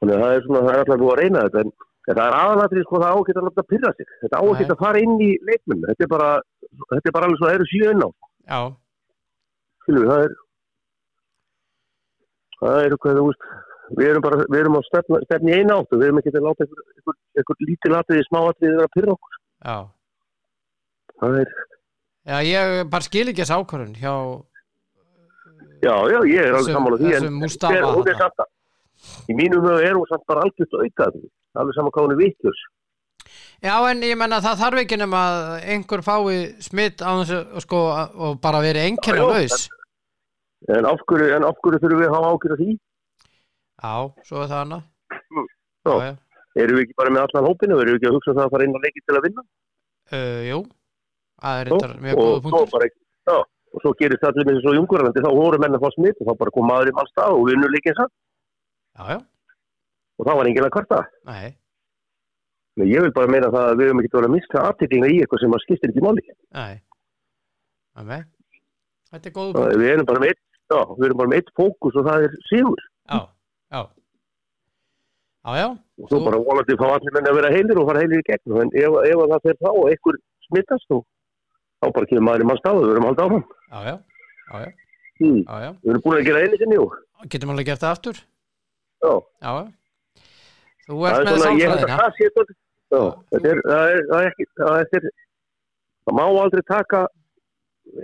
[0.03, 1.73] Þannig að það er svona, það er alltaf búið að reyna þetta, en,
[2.09, 4.07] en það er aðalatrið sko það á geta að láta pyrra sig.
[4.25, 5.85] Þetta á geta að fara inn í leikmenn.
[5.91, 6.31] Þetta er bara,
[6.93, 8.09] þetta er bara alveg svo að það eru síðan á.
[8.53, 8.61] já,
[9.83, 10.35] Skilur, það er,
[12.63, 13.47] það er hvað þú veist,
[13.99, 16.65] við erum bara, við erum á stefni í eina áttu, við erum ekki að láta
[16.67, 19.39] einhver, einhver, einhver lítil atriði, smá atriði vera að pyrra okkur.
[19.67, 19.77] já
[21.23, 21.51] Það er,
[22.27, 24.15] já, ég bara skil ekki þess ákvörðun hjá
[25.83, 28.49] já, já, ég er alveg Þessum- sammála því, þessum en Mustafa
[29.31, 31.19] í mínum höfu er hún samt bara algjört aukað,
[31.59, 32.71] alveg saman hvað hún er vittlust.
[33.63, 37.83] Já, en ég menna það þarf ekki nema að einhver fái smitt á þessu sko,
[38.27, 39.69] og bara veri já, laus.
[40.71, 42.73] En af hverju, hverju þurfum við að hafa af því?
[43.83, 43.95] Já,
[44.27, 44.83] svo er það annað.
[45.83, 45.95] Já.
[46.07, 46.13] já.
[46.63, 47.79] Erum við ekki bara með allan hópinu?
[47.81, 49.45] Erum við ekki að hugsa um það að fara inn á leiki til að vinna?
[50.13, 50.59] Uh, jú,
[51.41, 52.91] það er þetta mjög og, góða punktur.
[53.31, 53.37] já,
[53.73, 56.41] og svo gerist allir með þessu jungurlandi, þá voru menn að fá smitt og þá
[56.43, 58.13] bara kom maður í mann stað og vinnur leikinn samt
[58.99, 59.19] Já, já,
[60.21, 61.01] og þá var enginn að kvarta.
[61.29, 61.55] nei,
[62.77, 65.17] Men ég vil bara meina það að við höfum ekki verið að mista aðteklina í
[65.21, 66.23] eitthvað sem að skiptir ekki máli.
[69.13, 69.75] þetta er punktur.
[69.83, 72.81] Við erum bara með já, erum bara með eitt fókus og það er sigur.
[73.13, 73.19] Já,
[73.77, 73.83] já.
[75.43, 75.69] Já, já,
[76.01, 78.57] Og svo bara vonandi fá allir menn að vera heilir og fara heilir í gegn.
[78.63, 80.19] En ef, ef að það fer þá og einhver
[80.49, 83.45] smittast þá bara kemur maður í mann stað og við erum að halda áfram.
[83.69, 83.97] já, já,
[84.53, 84.73] já, já,
[85.23, 85.43] Hmm.
[85.45, 85.71] já, já.
[85.85, 86.95] Við erum búin að gera einu sinni og
[87.29, 88.17] Getum alveg gert það aftur?
[89.03, 89.15] Já.
[89.43, 89.53] Já.
[90.87, 91.99] Þú ert er með svona, sálfræðina.
[92.03, 92.59] það þetta.
[93.33, 93.61] Þetta er,
[94.99, 95.11] er,
[96.03, 97.07] það má aldrei taka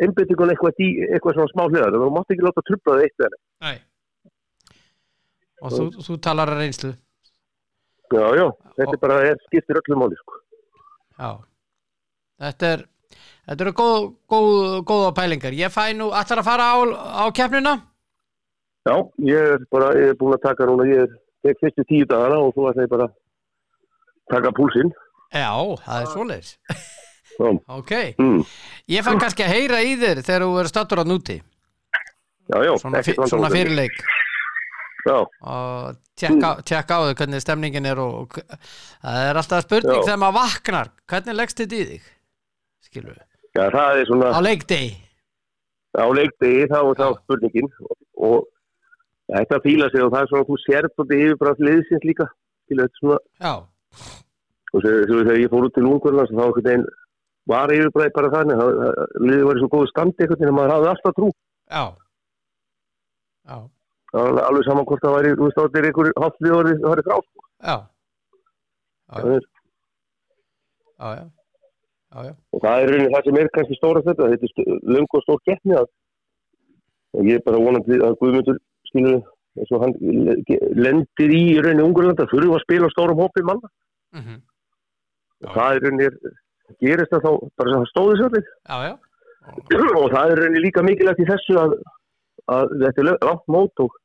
[0.05, 1.99] einbyttingun eitthvað eitthvað svona smá hliðar.
[1.99, 3.31] Það mátt ekki láta trubla það eitt eða.
[3.35, 3.45] neitt.
[3.67, 3.77] Nei.
[5.59, 6.93] Og þú, þú talar að reynslu.
[8.09, 8.47] Já, já,
[8.79, 10.39] þetta er bara, er, skiptir öllu máli, sko.
[11.19, 11.31] Já.
[12.41, 12.85] Þetta er,
[13.51, 15.57] þetta eru góð, góð, góða pælingar.
[15.59, 16.77] Ég fæ nú, ætlar að fara á,
[17.21, 17.75] á keppnina?
[17.75, 17.98] Já,
[19.25, 21.17] ég er bara, ég er búin að taka núna, ég er,
[21.47, 23.17] tek fyrstu tíu dagana og svo ætla ég bara að
[24.33, 24.91] taka púlsinn.
[25.35, 25.51] Já,
[25.85, 26.53] það er svoleiðis.
[27.39, 27.93] Já, Ok.
[28.19, 28.41] mm.
[28.91, 31.37] Ég fann kannski að heyra í þér þegar þú verður stattur að núti.
[32.49, 32.73] já, já.
[32.81, 33.99] Svona, svona fyrirleik.
[35.07, 38.59] Já, Og tjekka, tjekka á þau hvernig stemningin er og, og
[39.05, 40.07] það er alltaf spurning Já.
[40.09, 40.91] þegar maður vaknar.
[41.09, 42.09] Hvernig leggst þetta í þig?
[42.89, 43.23] Skilur við.
[43.55, 44.91] já, það er svona, Á leikdegi.
[45.99, 47.71] á leikdegi þá er það spurningin
[48.19, 48.49] og
[49.29, 52.27] þetta fíla sig og það er svona, þú sér þetta yfir bara liðsins líka.
[52.69, 53.53] Skilu, þetta svona, Já.
[54.75, 56.85] og þegar, ég fór út til Ungurlands þá veginn
[57.49, 60.59] var yfirbræði bara þannig að að liðið var í svo góðu standi einhvern veginn að
[60.59, 61.29] maður hafði alltaf trú
[61.73, 61.85] Já.
[63.49, 63.59] Já.
[64.13, 67.17] var alveg saman hvort það væri, þú veist, það er einhver hálflið orðið það frá
[67.25, 67.47] sko.
[67.69, 67.77] Já.
[69.09, 69.23] Já.
[69.25, 69.49] Er-
[70.99, 71.09] Já,
[72.25, 72.33] já.
[72.53, 75.41] Og það er rauninni það sem er kannski stóra þetta þetta er löng og stór
[75.49, 75.89] getni að
[77.19, 78.59] og ég er bara vonandi að Guðmundur
[78.89, 79.21] skilur
[79.59, 79.95] eins og hann
[80.79, 83.71] lendir í rauninni Ungurlanda fyrir að spila stórum hópi manna.
[84.15, 84.39] Mm
[85.45, 86.09] og það er rauninni
[86.83, 87.31] gerist það þá
[87.61, 88.93] bara sem það stóði já.
[90.01, 91.77] og það er rauninni líka mikilvægt í þessu að,
[92.57, 93.97] að þetta er langt mót og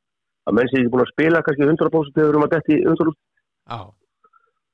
[0.50, 3.20] að menn sé ekki búin að spila kannski 100% þegar við erum að detti 100%
[3.64, 3.80] Já,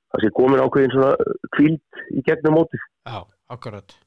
[0.10, 3.20] það sé komin ákveðin svona kvíld í gegnum móti já,
[3.53, 3.97] akkurat.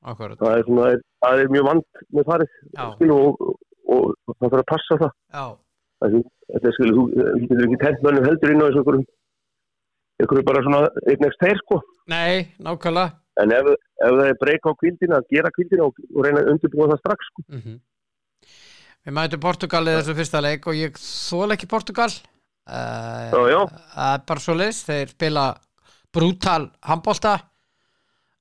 [0.00, 0.38] Akkurat.
[0.40, 2.52] það er, svona, það er mjög vand með farið
[2.94, 3.56] skilu, og,
[3.96, 5.10] og, það þarf að passa það
[6.06, 9.06] er- þetta er skilu, þú getur ekki tent mönnum heldur inn á þessu einhverjum
[10.20, 10.80] einhverjum bara svona
[11.10, 11.80] einn ekst þeir sko
[12.10, 13.14] nei, nákvæmlega.
[13.44, 16.90] en ef, ef það er breyka á kvildina gera kvildina og, og reyna að undirbúa
[16.94, 17.78] það strax sko Mm
[19.00, 22.10] Við mætum Portugal í þessu fyrsta leik og ég þól ekki Portugal.
[22.68, 23.60] Uh, já.
[23.94, 24.80] Það er bara svo leis.
[24.84, 25.44] Þeir spila
[26.12, 27.32] brútal handbólta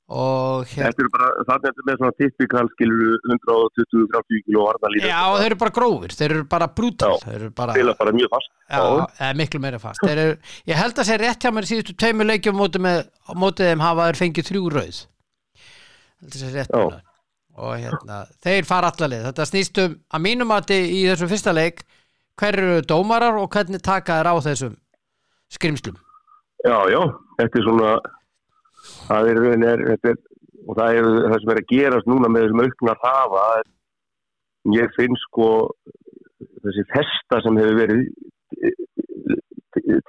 [0.09, 0.87] hér...
[0.87, 5.57] þetta er bara, það er með svona typikal skilur 120-30 kilo varnalíð Já, þeir eru
[5.61, 6.15] bara grófir.
[6.17, 7.11] Þeir eru bara brútal.
[7.13, 7.27] Já.
[7.27, 7.75] Þeir eru bara...
[7.99, 8.81] bara mjög fast Já,
[9.19, 10.25] eða miklu meira fast eru,
[10.69, 14.49] Ég held að segja rétt hjá mér síðustu tveimur leikjum mótið, þeim hafa þeir fengið
[14.49, 14.99] þrjú rauð
[16.19, 16.83] Já.
[17.59, 21.85] og hérna, þeir fara allalið þetta snýst um að mínum að í þessum fyrsta leik
[22.39, 24.77] hver eru dómarar og hvernig taka þeir á þessum
[25.53, 26.01] skrimslum
[26.65, 26.99] Já, já,
[27.39, 27.91] þetta er svona
[29.07, 30.19] það er, er, er,
[30.67, 33.67] og það er það sem er að gerast núna með þessum aukna hrafa er,
[34.75, 35.49] ég finn sko
[36.63, 38.07] þessi festa sem hefur verið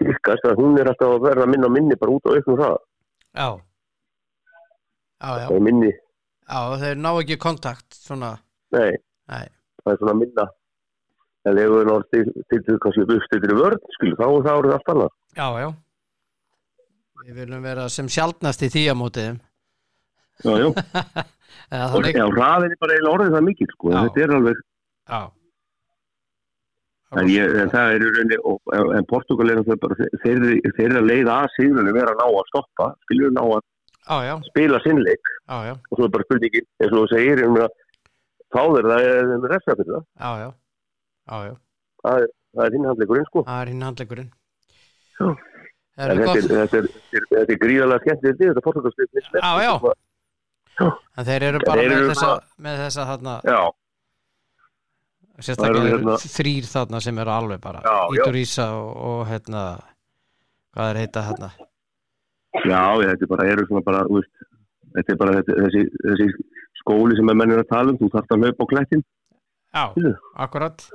[0.01, 2.81] tilkast að hún er alltaf að verða minna og minni bara út á auknum hrafa
[3.31, 3.49] Já.
[5.21, 5.91] Já, já, það minni,
[6.49, 8.31] já, þeir ná ekki kontakt svona,
[8.73, 8.95] nei,
[9.29, 9.45] nei,
[9.83, 10.47] það er svona minna.
[11.45, 14.75] En ef við náttúrulega til, til kannski uppstættir í vörð, skilu, þá þá er það
[14.79, 15.13] allt annað.
[15.37, 15.69] Já, já
[17.27, 19.29] Við viljum vera sem sjaldnast í því á mótið
[20.41, 20.69] Já, já.
[21.75, 23.91] Eða Og, já, hraðin er bara eiginlega orðið það mikið, sko.
[23.93, 23.99] Já.
[24.01, 24.63] Þetta er alveg,
[25.11, 25.21] Já
[27.19, 28.37] en, ég, en það er í rauninni,
[29.01, 30.43] en Portugal er náttúrulega bara, þeir,
[30.77, 34.35] þeir eru að leiða að síðunni vera að ná að stoppa, skilu, ná að já,
[34.47, 37.75] spila sinnleik já, já, og svo er bara spurningin, eins og þú segir, um að
[38.55, 40.07] fá þeir það er með refsa fyrir það.
[40.23, 40.51] já, já
[41.31, 41.53] Já, já,
[42.01, 43.43] Það er, það er þinn handleikurinn, sko.
[43.51, 44.31] það er hinn handlegurinn
[45.21, 45.27] Já.
[45.99, 47.59] Þetta er, þetta er, þetta er,
[48.05, 49.09] skemmtilegt Portugalslið.
[49.35, 49.75] Já, já.
[50.81, 52.31] En þeir eru bara með þessa,
[52.65, 53.61] með þessa þarna, Já,
[55.45, 58.23] sérstaklega hérna- þrýr þarna sem eru alveg bara Já, já.
[58.23, 59.65] Íturísa og, og hérna
[60.77, 61.51] hvað er heita þarna
[62.65, 64.49] já, þetta er bara, eru bara, veist,
[64.97, 66.29] þetta er bara þetta, þessi, þessi
[66.81, 69.05] skóli sem er mennir að tala um, þú þarft að hlaupa á klættin.
[69.71, 69.85] Já,
[70.47, 70.87] akkurat.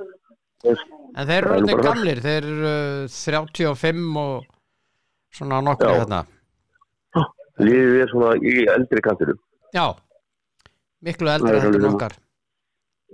[0.66, 1.82] En þeir eru er það.
[1.86, 2.70] gamlir þeir eru
[3.06, 4.44] uh, 35 og
[5.34, 5.98] svona nokkru Já.
[6.02, 6.20] hérna
[7.56, 9.38] Liðið er svona í eldri kantirum.
[9.72, 9.86] Já,
[11.06, 12.16] miklu Það eldri heldur alveg en okkar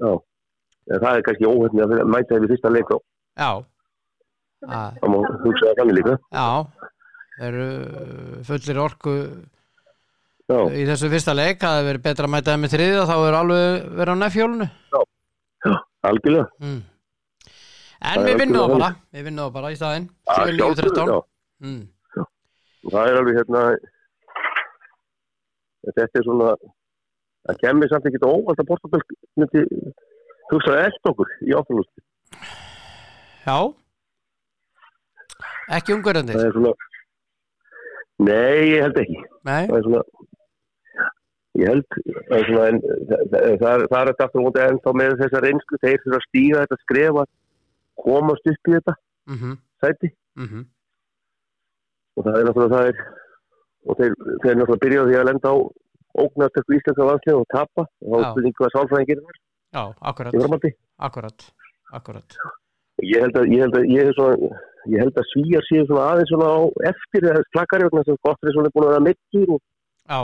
[0.02, 0.12] Já.
[0.92, 2.90] Það er kannski óhefni að mæta þeim í fyrsta leik.
[3.38, 6.16] Já að, Það má hugsa það þannig líka.
[6.34, 6.46] Já
[7.32, 7.66] Þeir eru
[8.02, 9.14] uh, fullir orku
[10.50, 13.14] Já, í þessu fyrsta leik það hefur verið betra að mæta þeim í þriðja þá
[13.28, 14.66] er alveg verið á nefjólunu
[16.02, 16.46] algjörlega.
[16.60, 16.80] mm.
[18.02, 20.58] En Það við vinnum það bara Við vinnum það bara í staðinn Að 7, 9,
[20.58, 21.18] sjálfsögðu, 13 já.
[21.62, 21.82] mm.
[22.90, 23.60] Það er alveg hérna,
[25.86, 26.54] þetta er svona,
[27.46, 29.02] það kemur samt ekki óvald að Portugal
[29.38, 29.62] myndi
[30.50, 32.04] hugsa eftir okkur í áfenglústi.
[33.46, 33.58] Já.
[35.78, 35.94] Ekki
[36.48, 36.74] er svona,
[38.26, 39.22] nei, ég held ekki.
[39.46, 40.04] Nei, það er svona
[41.60, 42.78] ég held það er svona en,
[43.12, 46.62] það, það, er þetta aftur á móti ennþá með þessa reynslu þeir þurfa að stíga
[46.62, 47.24] þetta skrefa
[48.02, 48.94] komast upp í þetta
[49.28, 50.14] mhm, sæti.
[50.40, 50.62] Mhm
[52.16, 52.98] og það er náttúrulega það er
[53.88, 55.56] og þeir, þeir náttúrulega byrja á því að lenda á
[56.22, 57.86] ógnastökku íslenska landslið og tapa.
[58.04, 59.38] Og þá er spurning hvað sálfræðin gerir
[59.72, 60.34] Já, akkurat,
[61.08, 61.46] akkurat
[61.92, 62.36] Akkurat.
[63.04, 64.52] Ég held að ég held að ég er svona
[64.92, 66.60] ég held að svíjar séu svona aðeins svona á
[66.92, 69.60] eftir eða slakari vegna sem gott er svona búin að vera mittur og
[70.12, 70.20] Já,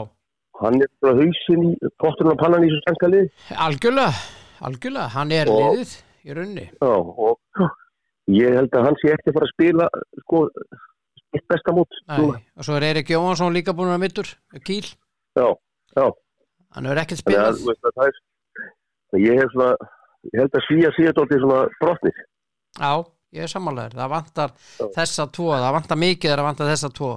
[0.62, 1.72] hann er svona hausinn í
[2.02, 3.28] potturinn og pannan í þessu sænska lið
[3.68, 4.12] algjörlega
[4.68, 5.92] Algjörlega, hann er Og- liðið
[6.28, 7.38] í runni Já, og
[8.40, 9.88] ég held að hann sé að fara að spila
[10.24, 10.42] sko,
[11.36, 11.74] eitt besta
[12.08, 14.30] Nei, og svo er Erik Jóhansson líka búin að mittur
[14.64, 14.86] Kíl,
[15.36, 15.46] Já,
[15.96, 16.06] já,
[16.74, 17.60] hann hefur ekkert spilað.
[18.08, 19.76] er ég hef svona,
[20.32, 22.18] ég held að svíja síðan dóltið svona brotnir.
[22.78, 22.92] Já,
[23.36, 24.88] ég er sammálaður, það vantar Já.
[24.96, 27.12] þessa tvo, það vantar mikið það vantar þessa tvo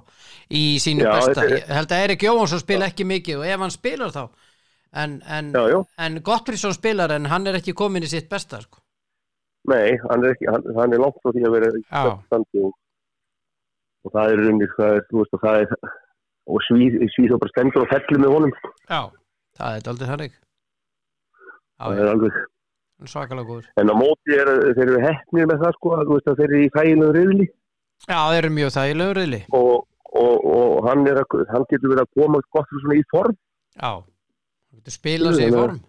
[0.51, 3.71] í sínu besta, er- ég held að Erik Jóhansson spila ekki mikið og ef hann
[3.75, 4.23] spilar þá.
[4.91, 5.53] En, en,
[6.03, 8.81] en Gottfriðsson spilar en hann er ekki komin í sitt besta sko.
[9.71, 11.81] nei, hann er ekki hann, hann er langt frá því að vera í
[12.25, 12.73] standi og,
[14.05, 15.75] og það er runni það er, þú veist að það er
[16.51, 18.55] og svíð, svíð þá bara stendur og fellur með honum.
[18.89, 19.01] Já,
[19.59, 20.39] það er aldrei þannig.
[21.81, 22.41] Það er
[23.01, 23.69] er svakalega góður.
[23.81, 26.61] En á móti er þeir eru hefnir með það sko, að veist að þeir eru
[26.61, 27.47] í fægilegu riðli.
[28.07, 29.71] Já, þeir eru mjög þægilegur reyli og,
[30.17, 31.21] og, og hann, er
[31.51, 33.37] hann getur verið að koma gott svona í form.
[33.77, 35.79] Já, hann getur spilað sig í form.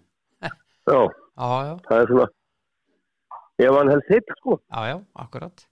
[0.43, 0.53] já,
[0.93, 2.29] Já, já, það er svona
[3.63, 4.59] ef hann helst hitt sko.
[4.61, 5.67] Já, já, akkurat.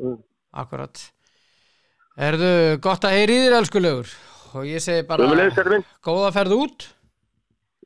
[0.00, 0.18] Mm.
[0.52, 1.02] Akkurat
[2.20, 2.50] Erðu
[2.82, 4.08] gott að heyri þér elskulegur
[4.58, 5.28] og ég segi bara
[6.02, 6.88] góða ferð út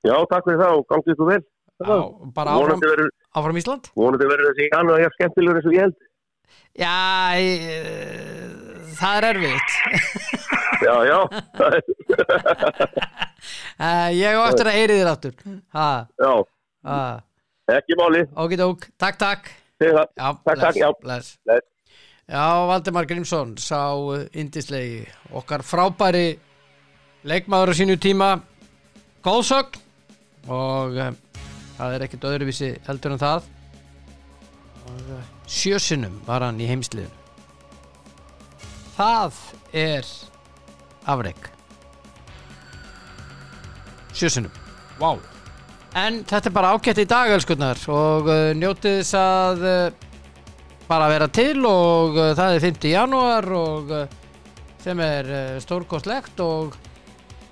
[0.05, 1.43] Já, takk fyrir það og gangið ykkur vel.
[1.85, 1.95] Já,
[2.37, 3.09] bara áfram, verður,
[3.41, 5.97] áfram Ísland vonandi verður þessi annar jafn skemmtilegur eins og ég held.
[6.75, 6.97] Já,
[7.41, 7.59] ég,
[8.99, 9.71] það er erfitt
[10.85, 11.19] Já, já,
[11.65, 11.79] er,
[13.81, 15.37] uh, Ég á eftir að heyri þér aftur
[15.75, 15.89] ha,
[16.21, 16.33] já,
[16.89, 16.99] ha.
[17.79, 20.09] ekki máli, Ókidók, takk, takk segir það.
[20.21, 20.89] Já, Takk, takk, já.
[21.03, 21.33] bless.
[21.49, 21.67] Bless.
[22.25, 23.93] Já, Valdimar Grímsson sá
[24.33, 25.03] indislegi
[25.37, 26.39] okkar frábæri
[27.25, 28.31] leikmaður á sínu tíma.
[29.25, 29.81] Góðsögn
[30.49, 31.19] og um,
[31.77, 33.51] það er ekkert öðruvísi heldur en það.
[34.89, 37.13] Og uh, sjösunum var hann í heimsliðinu.
[38.95, 39.43] Það
[39.75, 40.09] er
[41.05, 41.51] afreg
[44.15, 44.53] sjösunum
[45.01, 45.19] Vá.
[45.99, 50.14] En þetta er bara ágætt í dag elskurnar og uh, njótið þess að uh,
[50.89, 52.89] bara vera til og uh, það er 5.
[52.93, 54.07] janúar og uh,
[54.83, 56.77] sem er uh, stórkostlegt og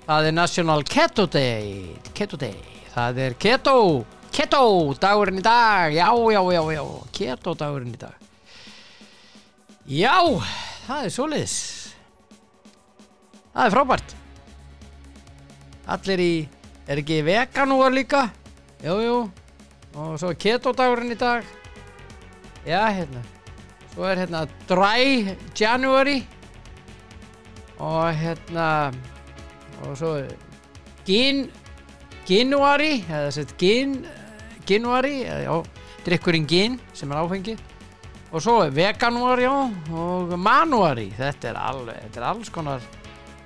[0.05, 2.59] það er National Keto Day Keto Day,
[2.93, 3.77] það er Keto
[4.33, 4.65] Keto
[4.97, 8.19] dagurinn í dag já, já, já, já, Keto dagurinn í dag.
[9.83, 10.15] Já,
[10.87, 11.55] það er svoleiðis.
[13.51, 14.13] Það er frábært.
[15.93, 16.33] Allir í
[16.87, 18.23] er ekki veganúar líka?
[18.83, 19.17] Jú, jú.
[19.99, 21.43] Og svo keto dagurinn í dag
[22.65, 23.23] Já, hérna.
[23.93, 26.23] Svo er hérna Dry January.
[27.79, 28.93] Og hérna
[29.83, 30.13] og svo
[31.07, 31.47] Gin
[32.27, 34.03] Ginuari eða sett Gin
[34.67, 35.57] Ginuari, já,
[36.05, 37.57] drikkurinn Gin sem er áfengi
[38.33, 39.51] og svo er Veganuari, já,
[39.93, 42.87] og Manuari þetta er alveg, þetta er alls konar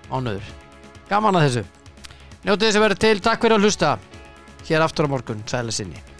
[0.07, 0.53] ánöður.
[1.09, 1.63] Gaman að þessu.
[2.45, 3.97] Njótið þess að vera til, takk fyrir að hlusta.
[4.67, 6.16] Hér aftur á morgun, sæla sinni